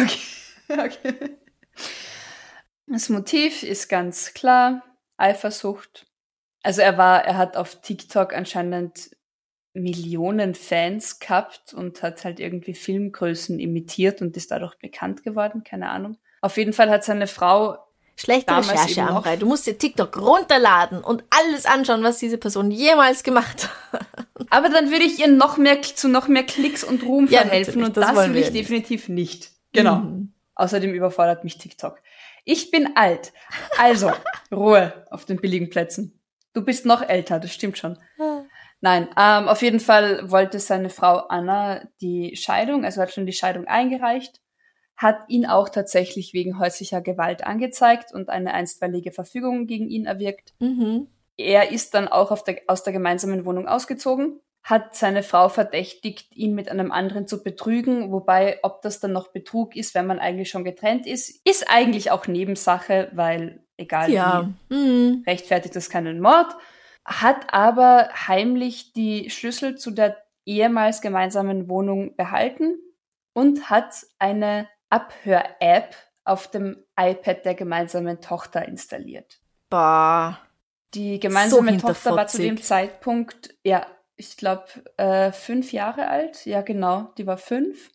[0.68, 0.80] Okay.
[0.80, 1.36] okay.
[2.88, 4.82] Das Motiv ist ganz klar.
[5.16, 6.06] Eifersucht.
[6.64, 9.10] Also er war, er hat auf TikTok anscheinend
[9.74, 15.90] Millionen Fans gehabt und hat halt irgendwie Filmgrößen imitiert und ist dadurch bekannt geworden, keine
[15.90, 16.18] Ahnung.
[16.40, 17.85] Auf jeden Fall hat seine Frau
[18.18, 19.16] Schlechte Damals Recherche, eben noch.
[19.16, 19.36] Amrei.
[19.36, 24.06] Du musst dir TikTok runterladen und alles anschauen, was diese Person jemals gemacht hat.
[24.50, 27.84] Aber dann würde ich ihr noch mehr zu noch mehr Klicks und Ruhm Ja, verhelfen
[27.84, 29.50] und das das, will ich definitiv nicht.
[29.72, 29.96] Genau.
[29.96, 30.32] Mhm.
[30.54, 32.00] Außerdem überfordert mich TikTok.
[32.44, 33.32] Ich bin alt.
[33.78, 34.10] Also,
[34.52, 36.18] Ruhe auf den billigen Plätzen.
[36.54, 37.98] Du bist noch älter, das stimmt schon.
[38.80, 43.32] Nein, ähm, auf jeden Fall wollte seine Frau Anna die Scheidung, also hat schon die
[43.32, 44.40] Scheidung eingereicht,
[44.96, 50.54] hat ihn auch tatsächlich wegen häuslicher Gewalt angezeigt und eine einstweilige Verfügung gegen ihn erwirkt.
[50.58, 51.08] Mhm.
[51.36, 56.54] Er ist dann auch der, aus der gemeinsamen Wohnung ausgezogen, hat seine Frau verdächtigt, ihn
[56.54, 60.50] mit einem anderen zu betrügen, wobei, ob das dann noch Betrug ist, wenn man eigentlich
[60.50, 64.50] schon getrennt ist, ist eigentlich auch Nebensache, weil egal Ja.
[64.68, 65.22] wie, Mhm.
[65.26, 66.52] rechtfertigt das keinen Mord,
[67.04, 72.78] hat aber heimlich die Schlüssel zu der ehemals gemeinsamen Wohnung behalten
[73.34, 79.40] und hat eine Abhör-App auf dem iPad der gemeinsamen Tochter installiert.
[79.68, 80.38] Boah.
[80.94, 82.60] Die gemeinsame So Tochter war zu dem.
[82.62, 84.64] Zeitpunkt, ja, ich glaube,
[84.96, 86.46] äh, fünf Jahre alt.
[86.46, 87.90] Ja, genau, die war fünf.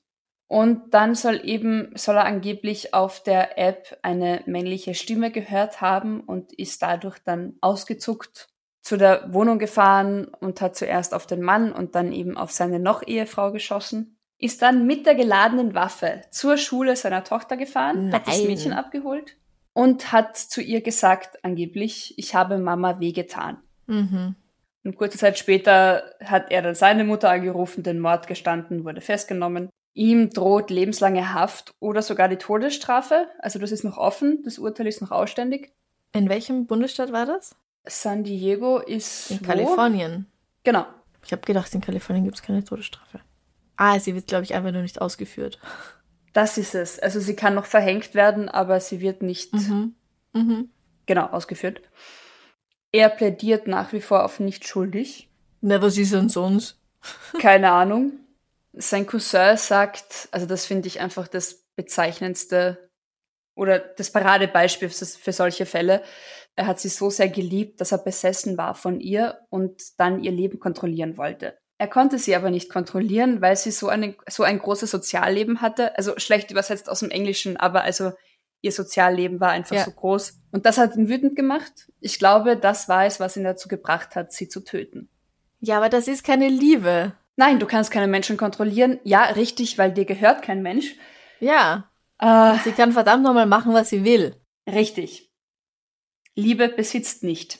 [0.47, 6.19] Und dann soll eben, soll er angeblich auf der App eine männliche Stimme gehört haben
[6.19, 8.49] und ist dadurch dann ausgezuckt
[8.81, 12.79] zu der Wohnung gefahren und hat zuerst auf den Mann und dann eben auf seine
[12.79, 14.17] noch Ehefrau geschossen.
[14.41, 18.47] Ist dann mit der geladenen Waffe zur Schule seiner Tochter gefahren, hat das Nein.
[18.47, 19.37] Mädchen abgeholt
[19.73, 23.57] und hat zu ihr gesagt, angeblich, ich habe Mama wehgetan.
[23.85, 24.35] Mhm.
[24.83, 29.69] Und kurze Zeit später hat er dann seine Mutter angerufen, den Mord gestanden, wurde festgenommen.
[29.93, 33.27] Ihm droht lebenslange Haft oder sogar die Todesstrafe.
[33.39, 35.71] Also das ist noch offen, das Urteil ist noch ausständig.
[36.13, 37.55] In welchem Bundesstaat war das?
[37.85, 39.45] San Diego ist In wo?
[39.45, 40.25] Kalifornien.
[40.63, 40.85] Genau.
[41.23, 43.19] Ich habe gedacht, in Kalifornien gibt es keine Todesstrafe.
[43.77, 45.59] Ah, sie wird, glaube ich, einfach nur nicht ausgeführt.
[46.33, 46.99] Das ist es.
[46.99, 49.95] Also sie kann noch verhängt werden, aber sie wird nicht Mhm.
[50.33, 50.69] Mhm.
[51.05, 51.81] genau ausgeführt.
[52.91, 55.29] Er plädiert nach wie vor auf nicht schuldig.
[55.61, 56.79] Na, was ist denn sonst?
[57.39, 58.13] Keine Ahnung.
[58.73, 62.89] Sein Cousin sagt, also das finde ich einfach das bezeichnendste
[63.55, 66.03] oder das Paradebeispiel für, für solche Fälle.
[66.55, 70.31] Er hat sie so sehr geliebt, dass er besessen war von ihr und dann ihr
[70.31, 71.57] Leben kontrollieren wollte.
[71.81, 75.97] Er konnte sie aber nicht kontrollieren, weil sie so, eine, so ein großes Sozialleben hatte.
[75.97, 78.11] Also schlecht übersetzt aus dem Englischen, aber also
[78.61, 79.83] ihr Sozialleben war einfach Ja.
[79.85, 80.37] so groß.
[80.51, 81.91] Und das hat ihn wütend gemacht.
[81.99, 85.09] Ich glaube, das war es, was ihn dazu gebracht hat, sie zu töten.
[85.59, 87.13] Ja, aber das ist keine Liebe.
[87.35, 88.99] Nein, du kannst keine Menschen kontrollieren.
[89.03, 90.93] Ja, richtig, weil dir gehört kein Mensch.
[91.39, 91.89] Ja.
[92.19, 94.35] Äh, Sie kann verdammt nochmal machen, was sie will.
[94.67, 95.31] richtig.
[96.35, 97.57] Liebe besitzt nicht.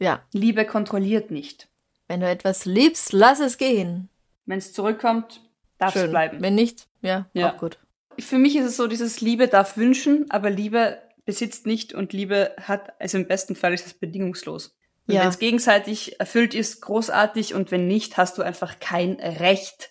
[0.00, 0.24] Ja.
[0.32, 1.68] Liebe kontrolliert nicht.
[2.08, 4.08] Wenn du etwas liebst, lass es gehen.
[4.46, 5.40] Wenn es zurückkommt,
[5.78, 6.40] darf es bleiben.
[6.40, 7.52] Wenn nicht, ja, Ja.
[7.54, 7.78] auch gut.
[8.18, 12.54] Für mich ist es so, dieses Liebe darf wünschen, aber Liebe besitzt nicht und Liebe
[12.60, 14.76] hat, also im besten Fall ist es bedingungslos.
[15.06, 15.20] Ja.
[15.20, 19.90] wenn es gegenseitig erfüllt ist, großartig und wenn nicht, hast du einfach kein Recht,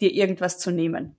[0.00, 1.16] dir irgendwas zu nehmen.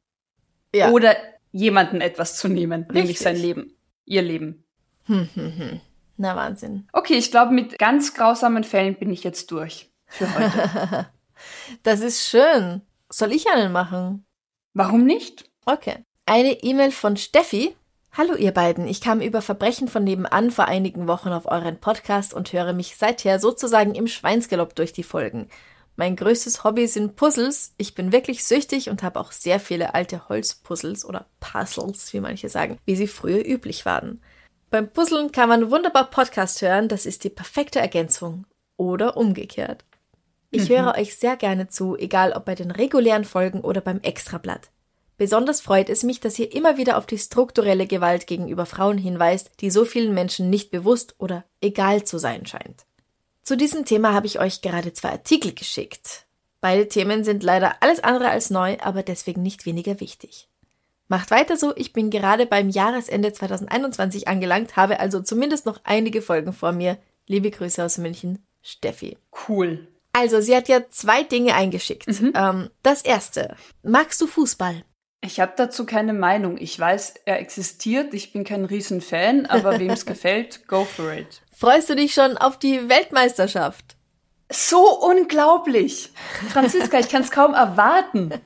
[0.73, 0.91] Ja.
[0.91, 1.17] Oder
[1.51, 3.19] jemanden etwas zu nehmen, nämlich Richtig.
[3.19, 4.63] sein Leben, ihr Leben.
[5.07, 5.81] Hm, hm, hm.
[6.15, 6.87] Na, Wahnsinn.
[6.93, 11.07] Okay, ich glaube, mit ganz grausamen Fällen bin ich jetzt durch für heute.
[11.83, 12.81] Das ist schön.
[13.09, 14.25] Soll ich einen machen?
[14.73, 15.49] Warum nicht?
[15.65, 16.03] Okay.
[16.25, 17.75] Eine E-Mail von Steffi.
[18.11, 22.33] Hallo ihr beiden, ich kam über Verbrechen von nebenan vor einigen Wochen auf euren Podcast
[22.33, 25.47] und höre mich seither sozusagen im Schweinsgalopp durch die Folgen.
[25.95, 27.73] Mein größtes Hobby sind Puzzles.
[27.77, 32.49] Ich bin wirklich süchtig und habe auch sehr viele alte Holzpuzzles oder Puzzles, wie manche
[32.49, 34.21] sagen, wie sie früher üblich waren.
[34.69, 38.45] Beim Puzzeln kann man wunderbar Podcast hören, das ist die perfekte Ergänzung.
[38.77, 39.85] Oder umgekehrt.
[40.49, 44.69] Ich höre euch sehr gerne zu, egal ob bei den regulären Folgen oder beim Extrablatt.
[45.17, 49.51] Besonders freut es mich, dass ihr immer wieder auf die strukturelle Gewalt gegenüber Frauen hinweist,
[49.61, 52.85] die so vielen Menschen nicht bewusst oder egal zu sein scheint.
[53.43, 56.25] Zu diesem Thema habe ich euch gerade zwei Artikel geschickt.
[56.61, 60.49] Beide Themen sind leider alles andere als neu, aber deswegen nicht weniger wichtig.
[61.07, 66.21] Macht weiter so, ich bin gerade beim Jahresende 2021 angelangt, habe also zumindest noch einige
[66.21, 66.97] Folgen vor mir.
[67.25, 69.17] Liebe Grüße aus München, Steffi.
[69.47, 69.87] Cool.
[70.17, 72.07] Also, sie hat ja zwei Dinge eingeschickt.
[72.33, 74.83] Ähm, das erste, magst du Fußball?
[75.21, 76.57] Ich habe dazu keine Meinung.
[76.57, 78.13] Ich weiß, er existiert.
[78.13, 81.41] Ich bin kein Riesenfan, aber wem es gefällt, go for it.
[81.55, 83.95] Freust du dich schon auf die Weltmeisterschaft?
[84.51, 86.11] So unglaublich.
[86.49, 88.31] Franziska, ich kann es kaum erwarten.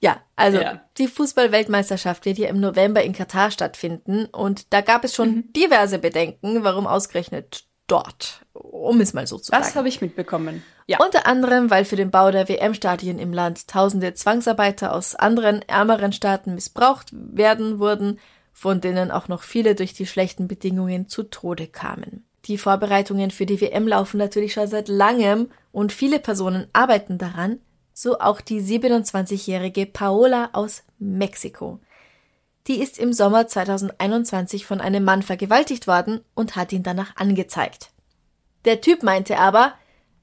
[0.00, 0.80] Ja, also Ja.
[0.96, 5.98] die Fußball-Weltmeisterschaft wird ja im November in Katar stattfinden und da gab es schon diverse
[5.98, 9.78] Bedenken, warum ausgerechnet dort, um es mal so zu Das sagen.
[9.78, 10.62] habe ich mitbekommen.
[10.86, 10.98] Ja.
[11.04, 16.12] Unter anderem, weil für den Bau der WM-Stadien im Land tausende Zwangsarbeiter aus anderen, ärmeren
[16.12, 18.18] Staaten missbraucht werden wurden,
[18.52, 22.24] von denen auch noch viele durch die schlechten Bedingungen zu Tode kamen.
[22.46, 27.58] Die Vorbereitungen für die WM laufen natürlich schon seit langem und viele Personen arbeiten daran,
[27.92, 31.80] so auch die 27-jährige Paola aus Mexiko.
[32.68, 37.90] Die ist im Sommer 2021 von einem Mann vergewaltigt worden und hat ihn danach angezeigt.
[38.66, 39.72] Der Typ meinte aber,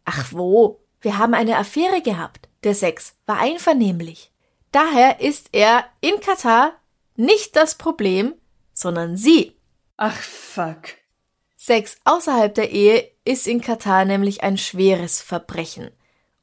[0.06, 2.48] ach wo, wir haben eine Affäre gehabt.
[2.64, 4.32] Der Sex war einvernehmlich.
[4.72, 6.74] Daher ist er in Katar
[7.16, 8.36] nicht das Problem,
[8.74, 9.56] sondern sie.
[9.98, 10.96] Ach, fuck.
[11.56, 15.90] Sex außerhalb der Ehe ist in Katar nämlich ein schweres Verbrechen.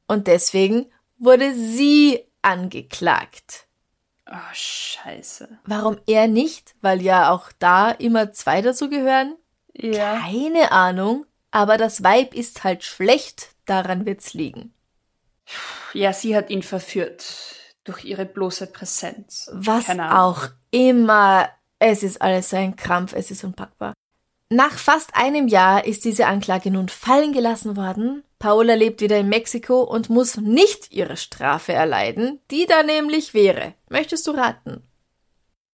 [0.08, 0.86] Und deswegen
[1.18, 3.66] wurde sie angeklagt.
[4.30, 5.48] Oh, scheiße.
[5.64, 6.74] Warum er nicht?
[6.80, 9.36] Weil ja auch da immer zwei dazu gehören?
[9.74, 10.20] Ja.
[10.20, 14.74] Keine Ahnung, aber das Weib ist halt schlecht, daran wird's liegen.
[15.92, 17.56] Ja, sie hat ihn verführt.
[17.84, 19.50] Durch ihre bloße Präsenz.
[19.52, 21.48] Was auch immer.
[21.80, 23.92] Es ist alles so ein Krampf, es ist unpackbar.
[24.50, 28.22] Nach fast einem Jahr ist diese Anklage nun fallen gelassen worden.
[28.42, 33.74] Paola lebt wieder in Mexiko und muss nicht ihre Strafe erleiden, die da nämlich wäre.
[33.88, 34.82] Möchtest du raten?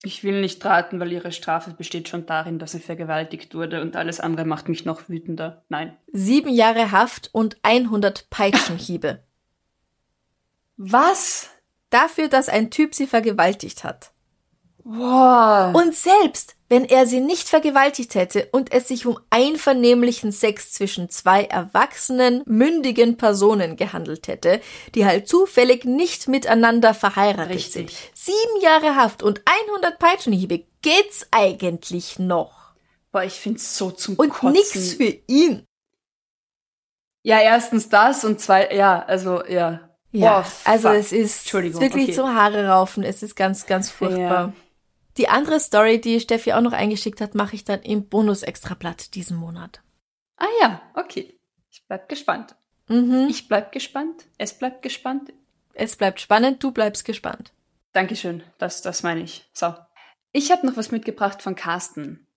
[0.03, 3.97] Ich will nicht raten, weil ihre Strafe besteht schon darin, dass sie vergewaltigt wurde und
[3.97, 5.65] alles andere macht mich noch wütender.
[5.71, 5.97] Nein.
[6.13, 9.25] Sieben Jahre Haft und 100 Peitschenhiebe.
[10.77, 11.49] Was?
[11.89, 14.13] Dafür, dass ein Typ sie vergewaltigt hat.
[14.85, 15.73] Boah.
[15.75, 21.09] Und selbst wenn er sie nicht vergewaltigt hätte und es sich um einvernehmlichen Sex zwischen
[21.11, 24.61] zwei erwachsenen, mündigen Personen gehandelt hätte,
[24.95, 27.73] die halt zufällig nicht miteinander verheiratet Richtig.
[27.73, 28.11] sind.
[28.15, 30.65] Sieben Jahre Haft und 100 Peitschenhiebe.
[30.83, 32.73] Geht's eigentlich noch?
[33.11, 34.53] Boah, ich find's so zum Und Kotzen.
[34.53, 35.65] nix für ihn.
[37.23, 39.81] Ja, erstens das und zwei, ja, also, ja.
[40.11, 42.13] Ja, Boah, also es ist wirklich okay.
[42.13, 43.03] zum Haare raufen.
[43.03, 44.47] Es ist ganz, ganz furchtbar.
[44.49, 44.53] Ja.
[45.19, 49.37] Die andere Story, die Steffi auch noch eingeschickt hat, mache ich dann im Bonus-Extrablatt diesen
[49.37, 49.83] Monat.
[50.37, 51.37] Ah ja, okay.
[51.71, 52.55] Ich bleib gespannt.
[52.87, 53.27] Mhm.
[53.29, 54.27] Ich bleib gespannt.
[54.39, 55.33] Es bleibt gespannt.
[55.75, 57.53] Es bleibt spannend, du bleibst gespannt.
[57.93, 59.49] Dankeschön, das, das meine ich.
[59.53, 59.75] So.
[60.31, 62.29] Ich habe noch was mitgebracht von Carsten.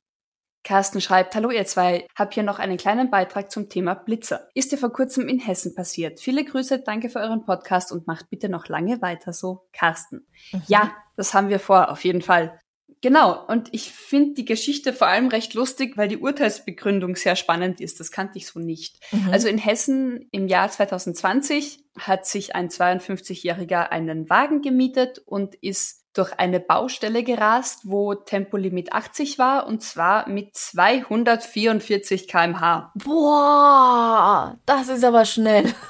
[0.64, 4.48] Carsten schreibt, hallo ihr zwei, hab hier noch einen kleinen Beitrag zum Thema Blitzer.
[4.54, 6.20] Ist ja vor kurzem in Hessen passiert.
[6.20, 9.68] Viele Grüße, danke für euren Podcast und macht bitte noch lange weiter so.
[9.74, 10.26] Carsten.
[10.68, 12.60] Ja, das haben wir vor, auf jeden Fall.
[13.02, 17.82] Genau, und ich finde die Geschichte vor allem recht lustig, weil die Urteilsbegründung sehr spannend
[17.82, 18.00] ist.
[18.00, 19.00] Das kannte ich so nicht.
[19.32, 26.02] Also in Hessen im Jahr 2020 hat sich ein 52-Jähriger einen Wagen gemietet und ist
[26.14, 32.92] durch eine Baustelle gerast, wo Tempolimit 80 war und zwar mit 244 kmh.
[32.96, 35.74] Boah, das ist aber schnell.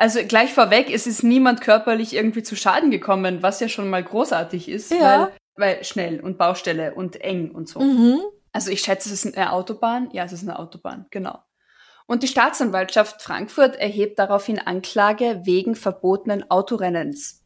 [0.00, 4.04] Also gleich vorweg, es ist niemand körperlich irgendwie zu Schaden gekommen, was ja schon mal
[4.04, 5.00] großartig ist, Ja.
[5.00, 7.80] weil, weil schnell und Baustelle und eng und so.
[7.80, 8.20] Mhm.
[8.52, 10.08] Also ich schätze, es ist eine Autobahn.
[10.12, 11.38] Ja, es ist eine Autobahn, genau.
[12.06, 17.44] Und die Staatsanwaltschaft Frankfurt erhebt daraufhin Anklage wegen verbotenen Autorennens.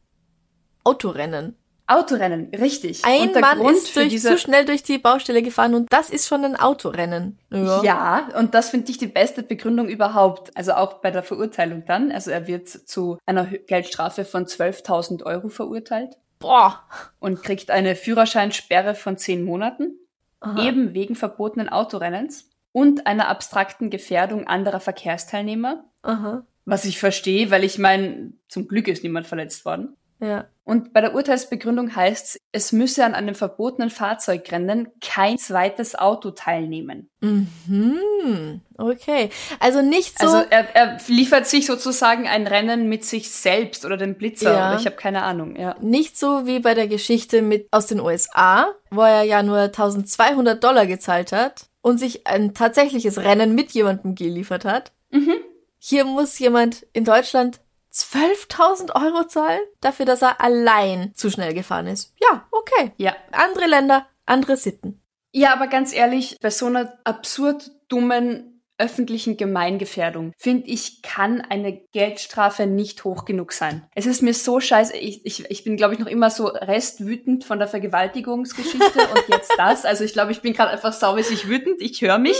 [0.85, 1.57] Autorennen.
[1.85, 3.03] Autorennen, richtig.
[3.03, 6.45] Ein Mann Grund ist durch, zu schnell durch die Baustelle gefahren und das ist schon
[6.45, 7.39] ein Autorennen.
[7.51, 10.55] Ja, und das finde ich die beste Begründung überhaupt.
[10.55, 12.09] Also auch bei der Verurteilung dann.
[12.13, 16.83] Also er wird zu einer Geldstrafe von 12.000 Euro verurteilt Boah.
[17.19, 19.97] und kriegt eine Führerscheinsperre von 10 Monaten,
[20.39, 20.67] Aha.
[20.67, 25.85] eben wegen verbotenen Autorennens und einer abstrakten Gefährdung anderer Verkehrsteilnehmer.
[26.01, 26.45] Aha.
[26.65, 29.95] Was ich verstehe, weil ich meine, zum Glück ist niemand verletzt worden.
[30.19, 30.45] Ja.
[30.65, 37.09] Und bei der Urteilsbegründung heißt es, müsse an einem verbotenen Fahrzeugrennen kein zweites Auto teilnehmen.
[37.19, 38.61] Mhm.
[38.77, 39.29] Okay.
[39.59, 40.27] Also nicht so.
[40.27, 44.69] Also er, er liefert sich sozusagen ein Rennen mit sich selbst oder dem Blitzer Ja.
[44.71, 45.57] oder ich habe keine Ahnung.
[45.57, 45.75] Ja.
[45.81, 50.63] Nicht so wie bei der Geschichte mit aus den USA, wo er ja nur 1200
[50.63, 54.91] Dollar gezahlt hat und sich ein tatsächliches Rennen mit jemandem geliefert hat.
[55.77, 57.59] Hier muss jemand in Deutschland
[57.93, 62.13] 12.000 Euro zahlen dafür, dass er allein zu schnell gefahren ist.
[62.21, 62.91] Ja, okay.
[62.97, 63.15] ja.
[63.31, 65.01] Andere Länder, andere Sitten.
[65.31, 71.73] Ja, aber ganz ehrlich, bei so einer absurd dummen öffentlichen Gemeingefährdung, finde ich, kann eine
[71.91, 73.87] Geldstrafe nicht hoch genug sein.
[73.95, 74.97] Es ist mir so scheiße.
[74.97, 79.51] Ich, ich, ich bin, glaube ich, noch immer so restwütend von der Vergewaltigungsgeschichte und jetzt
[79.57, 79.85] das.
[79.85, 81.81] Also ich glaube, ich bin gerade einfach saumäßig wütend.
[81.81, 82.37] Ich höre mich.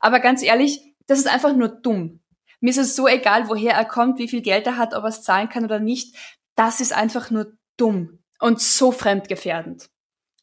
[0.00, 2.20] Aber ganz ehrlich, das ist einfach nur dumm.
[2.64, 5.10] Mir ist es so egal, woher er kommt, wie viel Geld er hat, ob er
[5.10, 6.16] es zahlen kann oder nicht.
[6.56, 9.90] Das ist einfach nur dumm und so fremdgefährdend.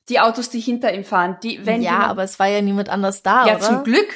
[0.07, 3.23] Die Autos, die hinter ihm fahren, die, wenn ja, aber es war ja niemand anders
[3.23, 3.65] da, ja, oder?
[3.65, 4.13] zum Glück.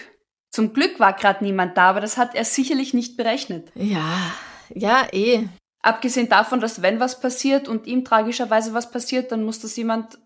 [0.51, 3.71] Zum Glück war gerade niemand da, aber das hat er sicherlich nicht berechnet.
[3.73, 4.35] Ja,
[4.69, 5.47] ja, eh.
[5.81, 10.19] Abgesehen davon, dass wenn was passiert und ihm tragischerweise was passiert, dann muss das jemand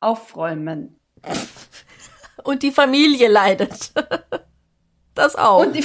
[0.00, 0.98] aufräumen.
[2.44, 3.92] Und die Familie leidet.
[5.16, 5.66] Das auch.
[5.72, 5.84] Die,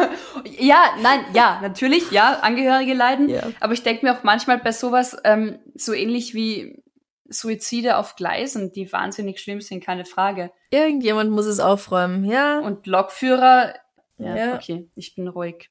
[0.58, 3.28] ja, nein, ja, natürlich, ja, Angehörige leiden.
[3.28, 3.42] Ja.
[3.58, 6.82] Aber ich denke mir auch manchmal bei sowas, ähm, so ähnlich wie
[7.28, 10.50] Suizide auf Gleisen, die wahnsinnig schlimm sind, keine Frage.
[10.70, 12.60] Irgendjemand muss es aufräumen, ja.
[12.60, 13.74] Und Lokführer,
[14.18, 14.54] ja, Ja.
[14.54, 15.70] okay, ich bin ruhig.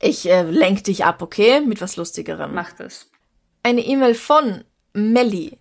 [0.00, 1.60] Ich äh, lenk dich ab, okay?
[1.60, 2.54] Mit was Lustigerem.
[2.54, 3.10] Mach das.
[3.62, 5.58] Eine E-Mail von Melli.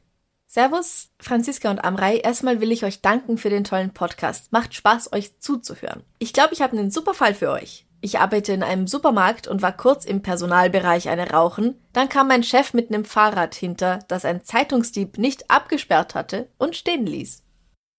[0.57, 2.17] Servus, Franziska und Amrei.
[2.17, 4.51] Erstmal will ich euch danken für den tollen Podcast.
[4.51, 6.01] Macht Spaß, euch zuzuhören.
[6.17, 7.85] Ich glaube, ich habe einen super Fall für euch.
[8.01, 11.79] Ich arbeite in einem Supermarkt und war kurz im Personalbereich eine Rauchen.
[11.93, 16.75] Dann kam mein Chef mit einem Fahrrad hinter, das ein Zeitungsdieb nicht abgesperrt hatte und
[16.75, 17.43] stehen ließ.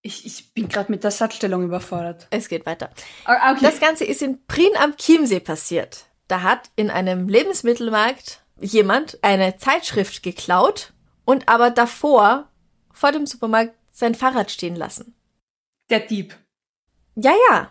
[0.03, 2.27] Ich, ich bin gerade mit der Satzstellung überfordert.
[2.31, 2.91] Es geht weiter.
[3.25, 3.61] Ah, Okay.
[3.63, 6.07] Das Ganze ist in Prien am Chiemsee passiert.
[6.27, 10.93] Da hat in einem Lebensmittelmarkt jemand eine Zeitschrift geklaut
[11.29, 12.49] und aber davor
[12.91, 15.15] vor dem Supermarkt sein Fahrrad stehen lassen.
[15.91, 16.35] der Dieb.
[17.17, 17.71] Ja, ja.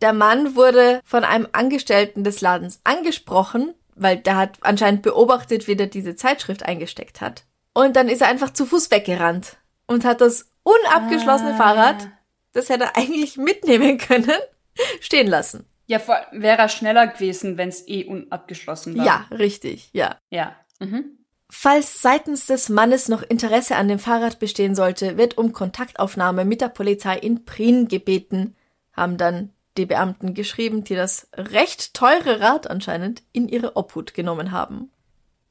[0.00, 5.76] Der Mann wurde von einem Angestellten des Ladens angesprochen, weil der hat anscheinend beobachtet, wie
[5.76, 7.44] der diese Zeitschrift eingesteckt hat.
[7.72, 11.56] Und dann ist er einfach zu Fuß weggerannt und hat das unabgeschlossene Ah.
[11.56, 12.08] Fahrrad,
[12.52, 14.40] das hätte er eigentlich mitnehmen können,
[15.00, 15.66] stehen lassen.
[15.86, 19.06] Ja, vor, wäre er schneller gewesen, wenn es eh unabgeschlossen war.
[19.06, 20.18] Ja, richtig, ja.
[20.30, 20.56] Ja.
[20.80, 21.18] Mhm.
[21.58, 26.60] Falls seitens des Mannes noch Interesse an dem Fahrrad bestehen sollte, wird um Kontaktaufnahme mit
[26.60, 28.54] der Polizei in Prien gebeten,
[28.92, 34.52] haben dann die Beamten geschrieben, die das recht teure Rad anscheinend in ihre Obhut genommen
[34.52, 34.90] haben.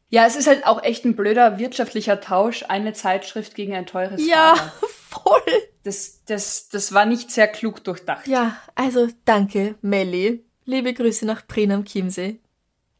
[0.09, 4.25] Ja, es ist halt auch echt ein blöder wirtschaftlicher Tausch, eine Zeitschrift gegen ein teures
[4.25, 4.73] Ja, Fahrrad.
[5.09, 5.53] voll.
[5.83, 8.27] Das, das, das war nicht sehr klug durchdacht.
[8.27, 10.45] Ja, also danke, Melli.
[10.65, 12.39] Liebe Grüße nach Prien am Chiemsee.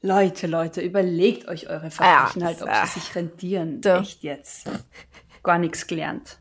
[0.05, 3.81] Leute, Leute, überlegt euch eure Verbrechen Ja, halt, ob sie sich rentieren.
[3.83, 3.89] so.
[3.89, 4.69] Echt jetzt.
[5.43, 6.37] Gar nichts gelernt.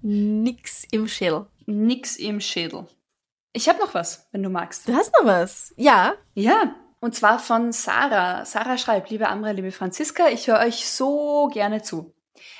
[0.00, 1.46] Nix im Schädel.
[1.66, 2.86] Nix im Schädel.
[3.52, 4.88] Ich habe noch was, wenn du magst.
[4.88, 5.74] Du hast noch was?
[5.76, 6.14] Ja.
[6.34, 8.44] Ja, und zwar von Sarah.
[8.46, 12.14] Sarah schreibt, liebe Amre, liebe Franziska, ich höre euch so gerne zu.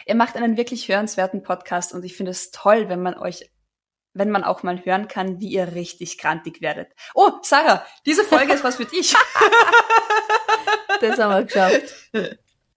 [0.07, 3.51] Ihr macht einen wirklich hörenswerten Podcast und ich finde es toll, wenn man euch,
[4.15, 6.89] wenn man auch mal hören kann, wie ihr richtig grantig werdet.
[7.15, 9.15] Oh, Sarah, diese Folge ist was für dich.
[11.01, 11.95] Das haben wir geschafft.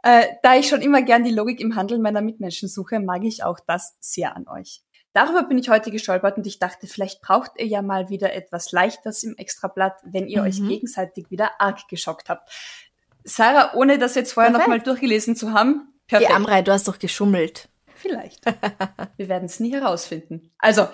[0.02, 3.44] Äh, da ich schon immer gern die Logik im Handeln meiner Mitmenschen suche, mag ich
[3.44, 4.82] auch das sehr an euch.
[5.14, 8.72] Darüber bin ich heute gestolpert und ich dachte, vielleicht braucht ihr ja mal wieder etwas
[8.72, 12.52] Leichtes im Extrablatt, wenn ihr euch gegenseitig wieder arg geschockt habt.
[13.24, 16.36] Sarah, ohne das jetzt vorher nochmal durchgelesen zu haben, Die perfekt.
[16.36, 17.70] Amrei, du hast doch geschummelt.
[18.06, 18.46] Vielleicht.
[19.18, 20.52] wir werden es nie herausfinden.
[20.60, 20.88] Also,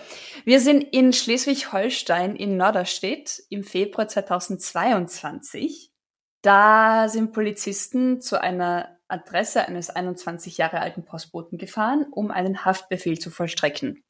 [0.46, 5.92] wir sind in Schleswig-Holstein in Norderstedt im Februar 2022.
[6.42, 13.20] Da sind Polizisten zu einer Adresse eines 21 Jahre alten Postboten gefahren, um einen Haftbefehl
[13.20, 14.02] zu vollstrecken.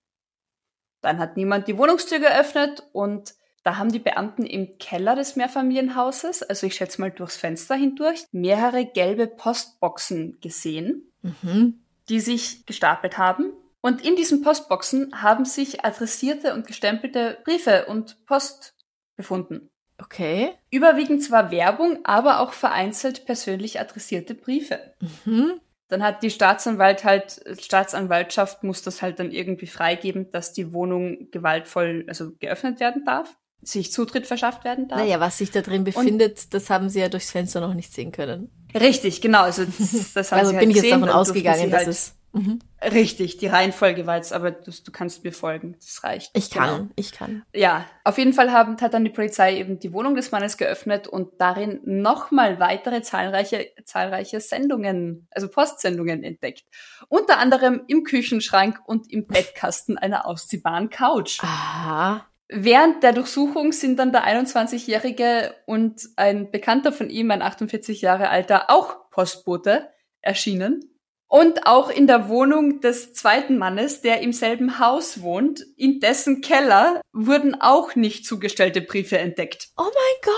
[1.02, 6.44] Dann hat niemand die Wohnungstür geöffnet und da haben die Beamten im Keller des Mehrfamilienhauses,
[6.44, 11.12] also ich schätze mal durchs Fenster hindurch, mehrere gelbe Postboxen gesehen.
[11.24, 11.82] Mhm.
[12.12, 13.54] Die sich gestapelt haben.
[13.80, 18.76] Und in diesen Postboxen haben sich adressierte und gestempelte Briefe und Post
[19.16, 19.70] befunden.
[19.98, 20.52] Okay.
[20.70, 24.94] Überwiegend zwar Werbung, aber auch vereinzelt persönlich adressierte Briefe.
[25.26, 25.62] Mhm.
[25.88, 31.30] Dann hat die Staatsanwalt halt, Staatsanwaltschaft muss das halt dann irgendwie freigeben, dass die Wohnung
[31.32, 35.00] gewaltvoll, also geöffnet werden darf, sich Zutritt verschafft werden darf.
[35.00, 38.12] Naja, was sich da drin befindet, das haben sie ja durchs Fenster noch nicht sehen
[38.12, 38.50] können.
[38.80, 39.42] Richtig, genau.
[39.44, 42.16] Also das, das haben Also sie bin halt ich jetzt davon ausgegangen, dass halt, es.
[42.34, 42.60] Mhm.
[42.82, 45.76] Richtig, die Reihenfolge war jetzt, aber du, du kannst mir folgen.
[45.82, 46.32] Das reicht.
[46.34, 46.90] Ich kann, Genau.
[46.96, 47.44] ich kann.
[47.54, 51.08] Ja, auf jeden Fall haben, hat dann die Polizei eben die Wohnung des Mannes geöffnet
[51.10, 56.64] und darin nochmal weitere zahlreiche, zahlreiche Sendungen, also Postsendungen entdeckt.
[57.10, 61.40] Unter anderem im Küchenschrank und im Bettkasten einer ausziehbaren Couch.
[61.42, 62.26] Aha.
[62.54, 68.30] Während der Durchsuchung sind dann der 21-Jährige und ein Bekannter von ihm, ein 48 Jahre
[68.30, 69.90] alter, auch Postbote,
[70.20, 70.82] erschienen.
[71.28, 76.42] Und auch in der Wohnung des zweiten Mannes, der im selben Haus wohnt, in dessen
[76.42, 79.70] Keller wurden auch nicht zugestellte Briefe entdeckt.
[79.78, 80.34] Oh mein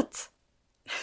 [0.00, 0.30] Gott!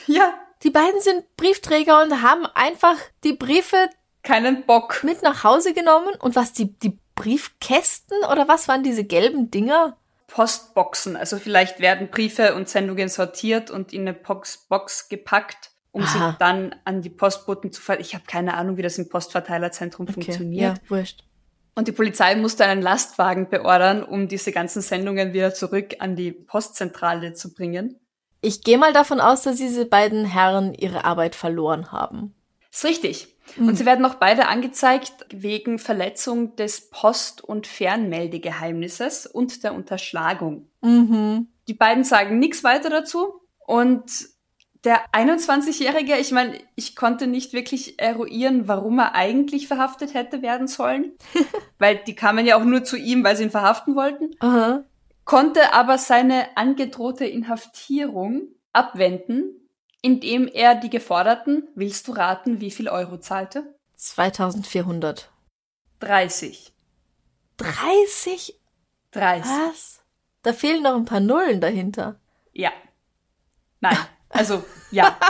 [0.08, 0.34] Ja,
[0.64, 3.90] Die beiden sind Briefträger und haben einfach die Briefe
[4.24, 5.06] keinen Bock.
[5.06, 6.16] mit nach Hause genommen.
[6.20, 9.96] Und was, die, die Briefkästen oder was waren diese gelben Dinger?
[10.30, 11.18] Postboxen.
[11.18, 16.20] Also vielleicht werden Briefe und Sendungen sortiert und in eine Box, Box gepackt, um sie
[16.20, 16.36] Aha.
[16.40, 18.00] dann an die Postboten zu ver...
[18.00, 20.78] Ich habe keine Ahnung, wie das im Postverteilerzentrum funktioniert.
[20.78, 21.24] Ja, wurscht.
[21.76, 26.32] Und die Polizei musste einen Lastwagen beordern, um diese ganzen Sendungen wieder zurück an die
[26.32, 28.00] Postzentrale zu bringen.
[28.42, 32.36] Ich gehe mal davon aus, dass diese beiden Herren ihre Arbeit verloren haben.
[32.72, 33.36] Ist richtig.
[33.58, 40.68] Und sie werden auch beide angezeigt wegen Verletzung des Post- und Fernmeldegeheimnisses und der Unterschlagung.
[40.82, 41.48] Mhm.
[41.68, 43.42] Die beiden sagen nichts weiter dazu.
[43.66, 44.04] Und
[44.84, 50.68] der 21-Jährige, ich meine, ich konnte nicht wirklich eruieren, warum er eigentlich verhaftet hätte werden
[50.68, 51.14] sollen.
[51.80, 54.32] weil die kamen ja auch nur zu ihm, weil sie ihn verhaften wollten.
[54.40, 54.84] Aha.
[55.26, 59.69] konnte aber seine angedrohte Inhaftierung abwenden,
[60.02, 63.76] indem er die geforderten, willst du raten, wie viel Euro zahlte?
[63.96, 65.30] 2400.
[66.00, 66.74] 30.
[67.58, 68.60] 30?
[69.12, 69.52] 30.
[69.52, 70.02] Was?
[70.44, 72.20] Da fehlen noch ein paar Nullen dahinter.
[72.54, 72.72] Ja.
[73.82, 73.98] Nein.
[74.30, 75.18] Also, ja.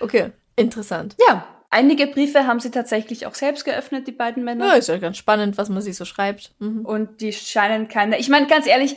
[0.00, 1.14] Okay, interessant.
[1.28, 1.46] ja.
[1.72, 4.66] Einige Briefe haben sie tatsächlich auch selbst geöffnet, die beiden Männer.
[4.66, 6.52] Ja, ist ja ganz spannend, was man sich so schreibt.
[6.58, 6.84] Mhm.
[6.84, 8.18] Und die scheinen keine.
[8.18, 8.96] Ich meine, ganz ehrlich,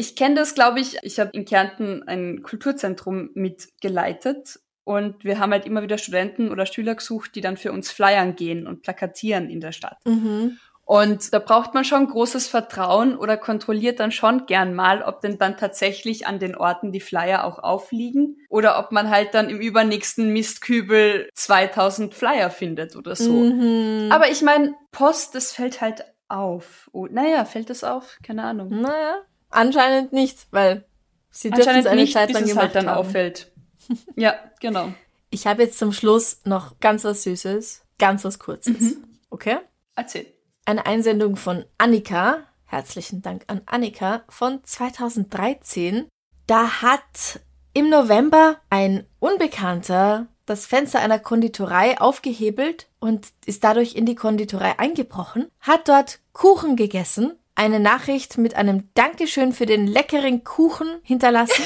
[0.00, 0.96] ich kenne das, glaube ich.
[1.02, 4.58] Ich habe in Kärnten ein Kulturzentrum mitgeleitet.
[4.82, 8.34] Und wir haben halt immer wieder Studenten oder Schüler gesucht, die dann für uns flyern
[8.34, 9.98] gehen und plakatieren in der Stadt.
[10.06, 10.58] Mhm.
[10.86, 15.38] Und da braucht man schon großes Vertrauen oder kontrolliert dann schon gern mal, ob denn
[15.38, 19.60] dann tatsächlich an den Orten die Flyer auch aufliegen oder ob man halt dann im
[19.60, 23.32] übernächsten Mistkübel 2000 Flyer findet oder so.
[23.32, 24.10] Mhm.
[24.10, 26.88] Aber ich meine, Post, das fällt halt auf.
[26.92, 28.18] Oh, naja, fällt das auf?
[28.24, 28.80] Keine Ahnung.
[28.80, 29.18] Naja,
[29.50, 30.84] anscheinend nicht, weil
[31.30, 32.98] sie dürfen es eine nicht, Zeit bis lang es gemacht halt dann haben.
[32.98, 33.52] auffällt.
[34.16, 34.92] ja, genau.
[35.30, 38.80] Ich habe jetzt zum Schluss noch ganz was Süßes, ganz was Kurzes.
[38.80, 39.04] Mhm.
[39.30, 39.58] Okay?
[39.94, 40.26] Erzähl.
[40.64, 42.38] Eine Einsendung von Annika.
[42.64, 46.08] Herzlichen Dank an Annika von 2013.
[46.46, 47.40] Da hat
[47.72, 54.78] im November ein Unbekannter das Fenster einer Konditorei aufgehebelt und ist dadurch in die Konditorei
[54.80, 61.62] eingebrochen, hat dort Kuchen gegessen, eine Nachricht mit einem Dankeschön für den leckeren Kuchen hinterlassen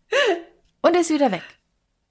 [0.82, 1.42] und ist wieder weg.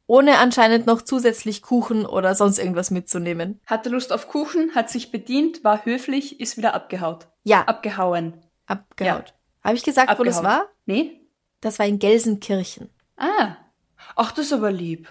[0.05, 3.59] Ohne anscheinend noch zusätzlich Kuchen oder sonst irgendwas mitzunehmen.
[3.65, 7.27] Hatte Lust auf Kuchen, hat sich bedient, war höflich, ist wieder abgehaut.
[7.43, 8.43] Ja, Abgehauen.
[8.67, 9.33] abgehaut.
[9.63, 10.67] Habe ich gesagt, wo das war?
[10.85, 11.19] Nee?
[11.61, 12.91] Das war in Gelsenkirchen.
[13.17, 13.55] Ah.
[14.15, 15.09] Ach, das ist aber lieb.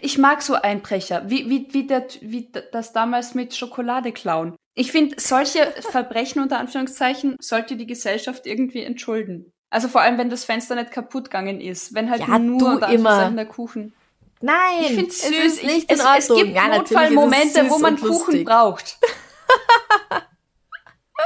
[0.00, 4.56] Ich mag so Einbrecher, wie, wie, wie, der, wie das damals mit Schokolade klauen.
[4.74, 9.52] Ich finde, solche Verbrechen unter Anführungszeichen sollte die Gesellschaft irgendwie entschulden.
[9.70, 11.94] Also vor allem, wenn das Fenster nicht kaputt gegangen ist.
[11.94, 13.10] Wenn halt Ja, nur unter immer.
[13.10, 13.94] Anführungszeichen der Kuchen.
[14.40, 15.62] Nein, Ich find's es süß.
[15.62, 16.18] nicht ich, in es, Ordnung.
[16.18, 18.98] es gibt ja, es Notfallmomente, wo man Kuchen braucht.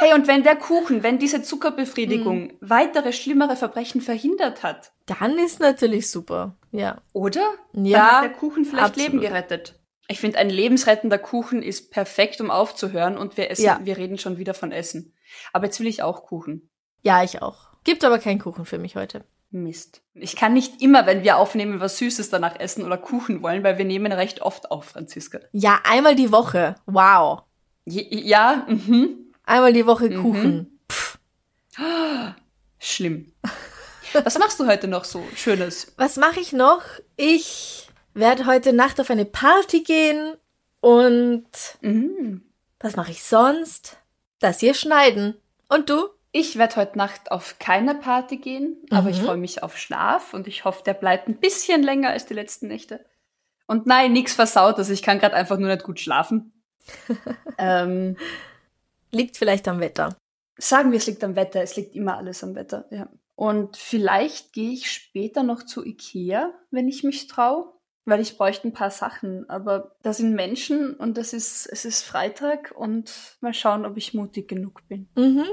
[0.01, 2.57] hey, und wenn der Kuchen, wenn diese Zuckerbefriedigung Hm.
[2.61, 6.55] weitere schlimmere Verbrechen verhindert hat, Dann ist natürlich super.
[6.71, 6.99] Ja.
[7.13, 7.55] oder?
[7.73, 9.13] Ja, Dann hat der Kuchen vielleicht absolut.
[9.13, 9.75] Leben gerettet.
[10.11, 13.79] Ich finde, ein lebensrettender Kuchen ist perfekt, um aufzuhören und wir essen, Ja.
[13.83, 15.15] wir reden schon wieder von Essen.
[15.53, 16.71] Aber jetzt will ich auch Kuchen.
[17.03, 17.69] Ja, ich auch.
[17.85, 19.25] Gibt aber keinen Kuchen für mich heute.
[19.51, 20.03] Mist.
[20.15, 23.79] Ich kann nicht immer, wenn wir aufnehmen, was Süßes danach essen oder Kuchen wollen, weil
[23.79, 25.41] wir nehmen recht oft auf, Franziska.
[25.53, 26.75] Ja, einmal die Woche.
[26.87, 27.43] Wow.
[27.87, 29.33] J ja, mhm.
[29.45, 30.79] Einmal die Woche Kuchen.
[32.79, 33.33] Schlimm.
[34.25, 35.93] Was machst du heute noch so Schönes?
[35.97, 36.83] Was mache ich noch?
[37.17, 37.88] Ich
[38.19, 40.35] werde heute Nacht auf eine Party gehen
[40.81, 41.49] Und
[41.81, 42.43] Mhm.
[42.81, 43.99] was mache ich sonst?
[44.39, 45.35] Das hier schneiden.
[45.69, 46.09] Und du?
[46.31, 49.25] Ich werde heute Nacht auf keine Party gehen, aber ich Mhm.
[49.27, 52.69] freue mich auf Schlaf und ich hoffe, der bleibt ein bisschen länger als die letzten
[52.69, 53.05] Nächte.
[53.67, 56.53] Und nein, nichts versaut, also ich kann gerade einfach nur nicht gut schlafen.
[57.59, 58.17] ähm,
[59.11, 60.17] Liegt vielleicht am Wetter.
[60.59, 63.09] sagen wir, es liegt am Wetter, es liegt immer alles am Wetter, ja.
[63.35, 67.73] Und vielleicht gehe ich später noch zu Ikea, wenn ich mich traue,
[68.09, 69.49] weil ich bräuchte ein paar Sachen.
[69.51, 74.15] Aber da sind Menschen und das ist, es ist Freitag und mal schauen, ob ich
[74.15, 75.09] mutig genug bin.
[75.17, 75.45] Mhm.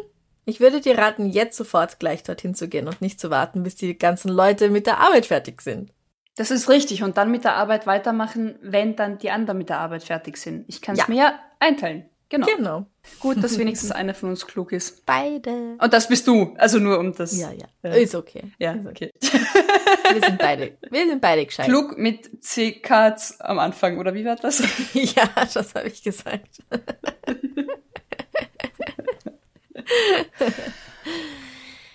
[0.45, 3.75] Ich würde dir raten, jetzt sofort gleich dorthin zu gehen und nicht zu warten, bis
[3.75, 5.91] die ganzen Leute mit der Arbeit fertig sind.
[6.37, 7.01] Das ist richtig.
[7.03, 10.65] Und dann mit der Arbeit weitermachen, wenn dann die anderen mit der Arbeit fertig sind.
[10.67, 11.05] Ich kann es Ja.
[11.07, 12.09] mir ja einteilen.
[12.29, 12.47] Genau.
[12.47, 12.85] Genau.
[13.19, 15.05] Gut, dass wenigstens einer von uns klug ist.
[15.05, 15.75] Beide.
[15.79, 16.55] Und das bist du.
[16.57, 17.37] Also nur um das.
[17.39, 17.67] Ja, ja.
[17.83, 17.91] Ja.
[17.91, 18.51] Ist okay.
[18.57, 19.11] Ja, Ist okay.
[19.21, 20.77] Wir sind beide.
[20.89, 21.65] Wir sind beide gescheit.
[21.67, 22.91] Klug mit CK
[23.39, 24.63] am Anfang, oder wie war das?
[24.93, 26.59] Ja, das habe ich gesagt.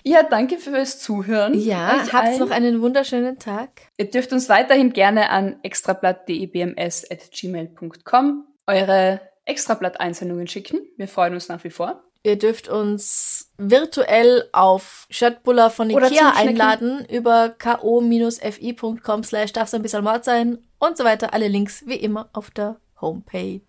[0.02, 1.52] Ja, danke fürs Zuhören.
[1.58, 2.38] Ja, Euch habt allen.
[2.40, 3.68] noch einen wunderschönen Tag.
[3.96, 9.20] Ihr dürft uns weiterhin gerne an extrablatt.debms.gmail.com eure
[9.50, 10.80] Extrablatt-Einsendungen schicken.
[10.96, 12.02] Wir freuen uns nach wie vor.
[12.22, 20.04] Ihr dürft uns virtuell auf Shirtbuller von Ikea einladen über ko-fi.com slash darf's ein bisschen
[20.04, 21.32] Mord sein und so weiter.
[21.32, 23.62] Alle Links wie immer auf der Homepage.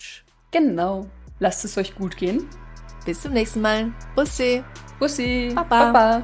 [0.51, 1.07] Genau.
[1.39, 2.47] Lasst es euch gut gehen.
[3.05, 3.93] Bis zum nächsten Mal.
[4.15, 4.63] Bussi.
[4.99, 5.53] Bussi.
[5.55, 5.91] Baba.
[5.91, 6.23] Baba.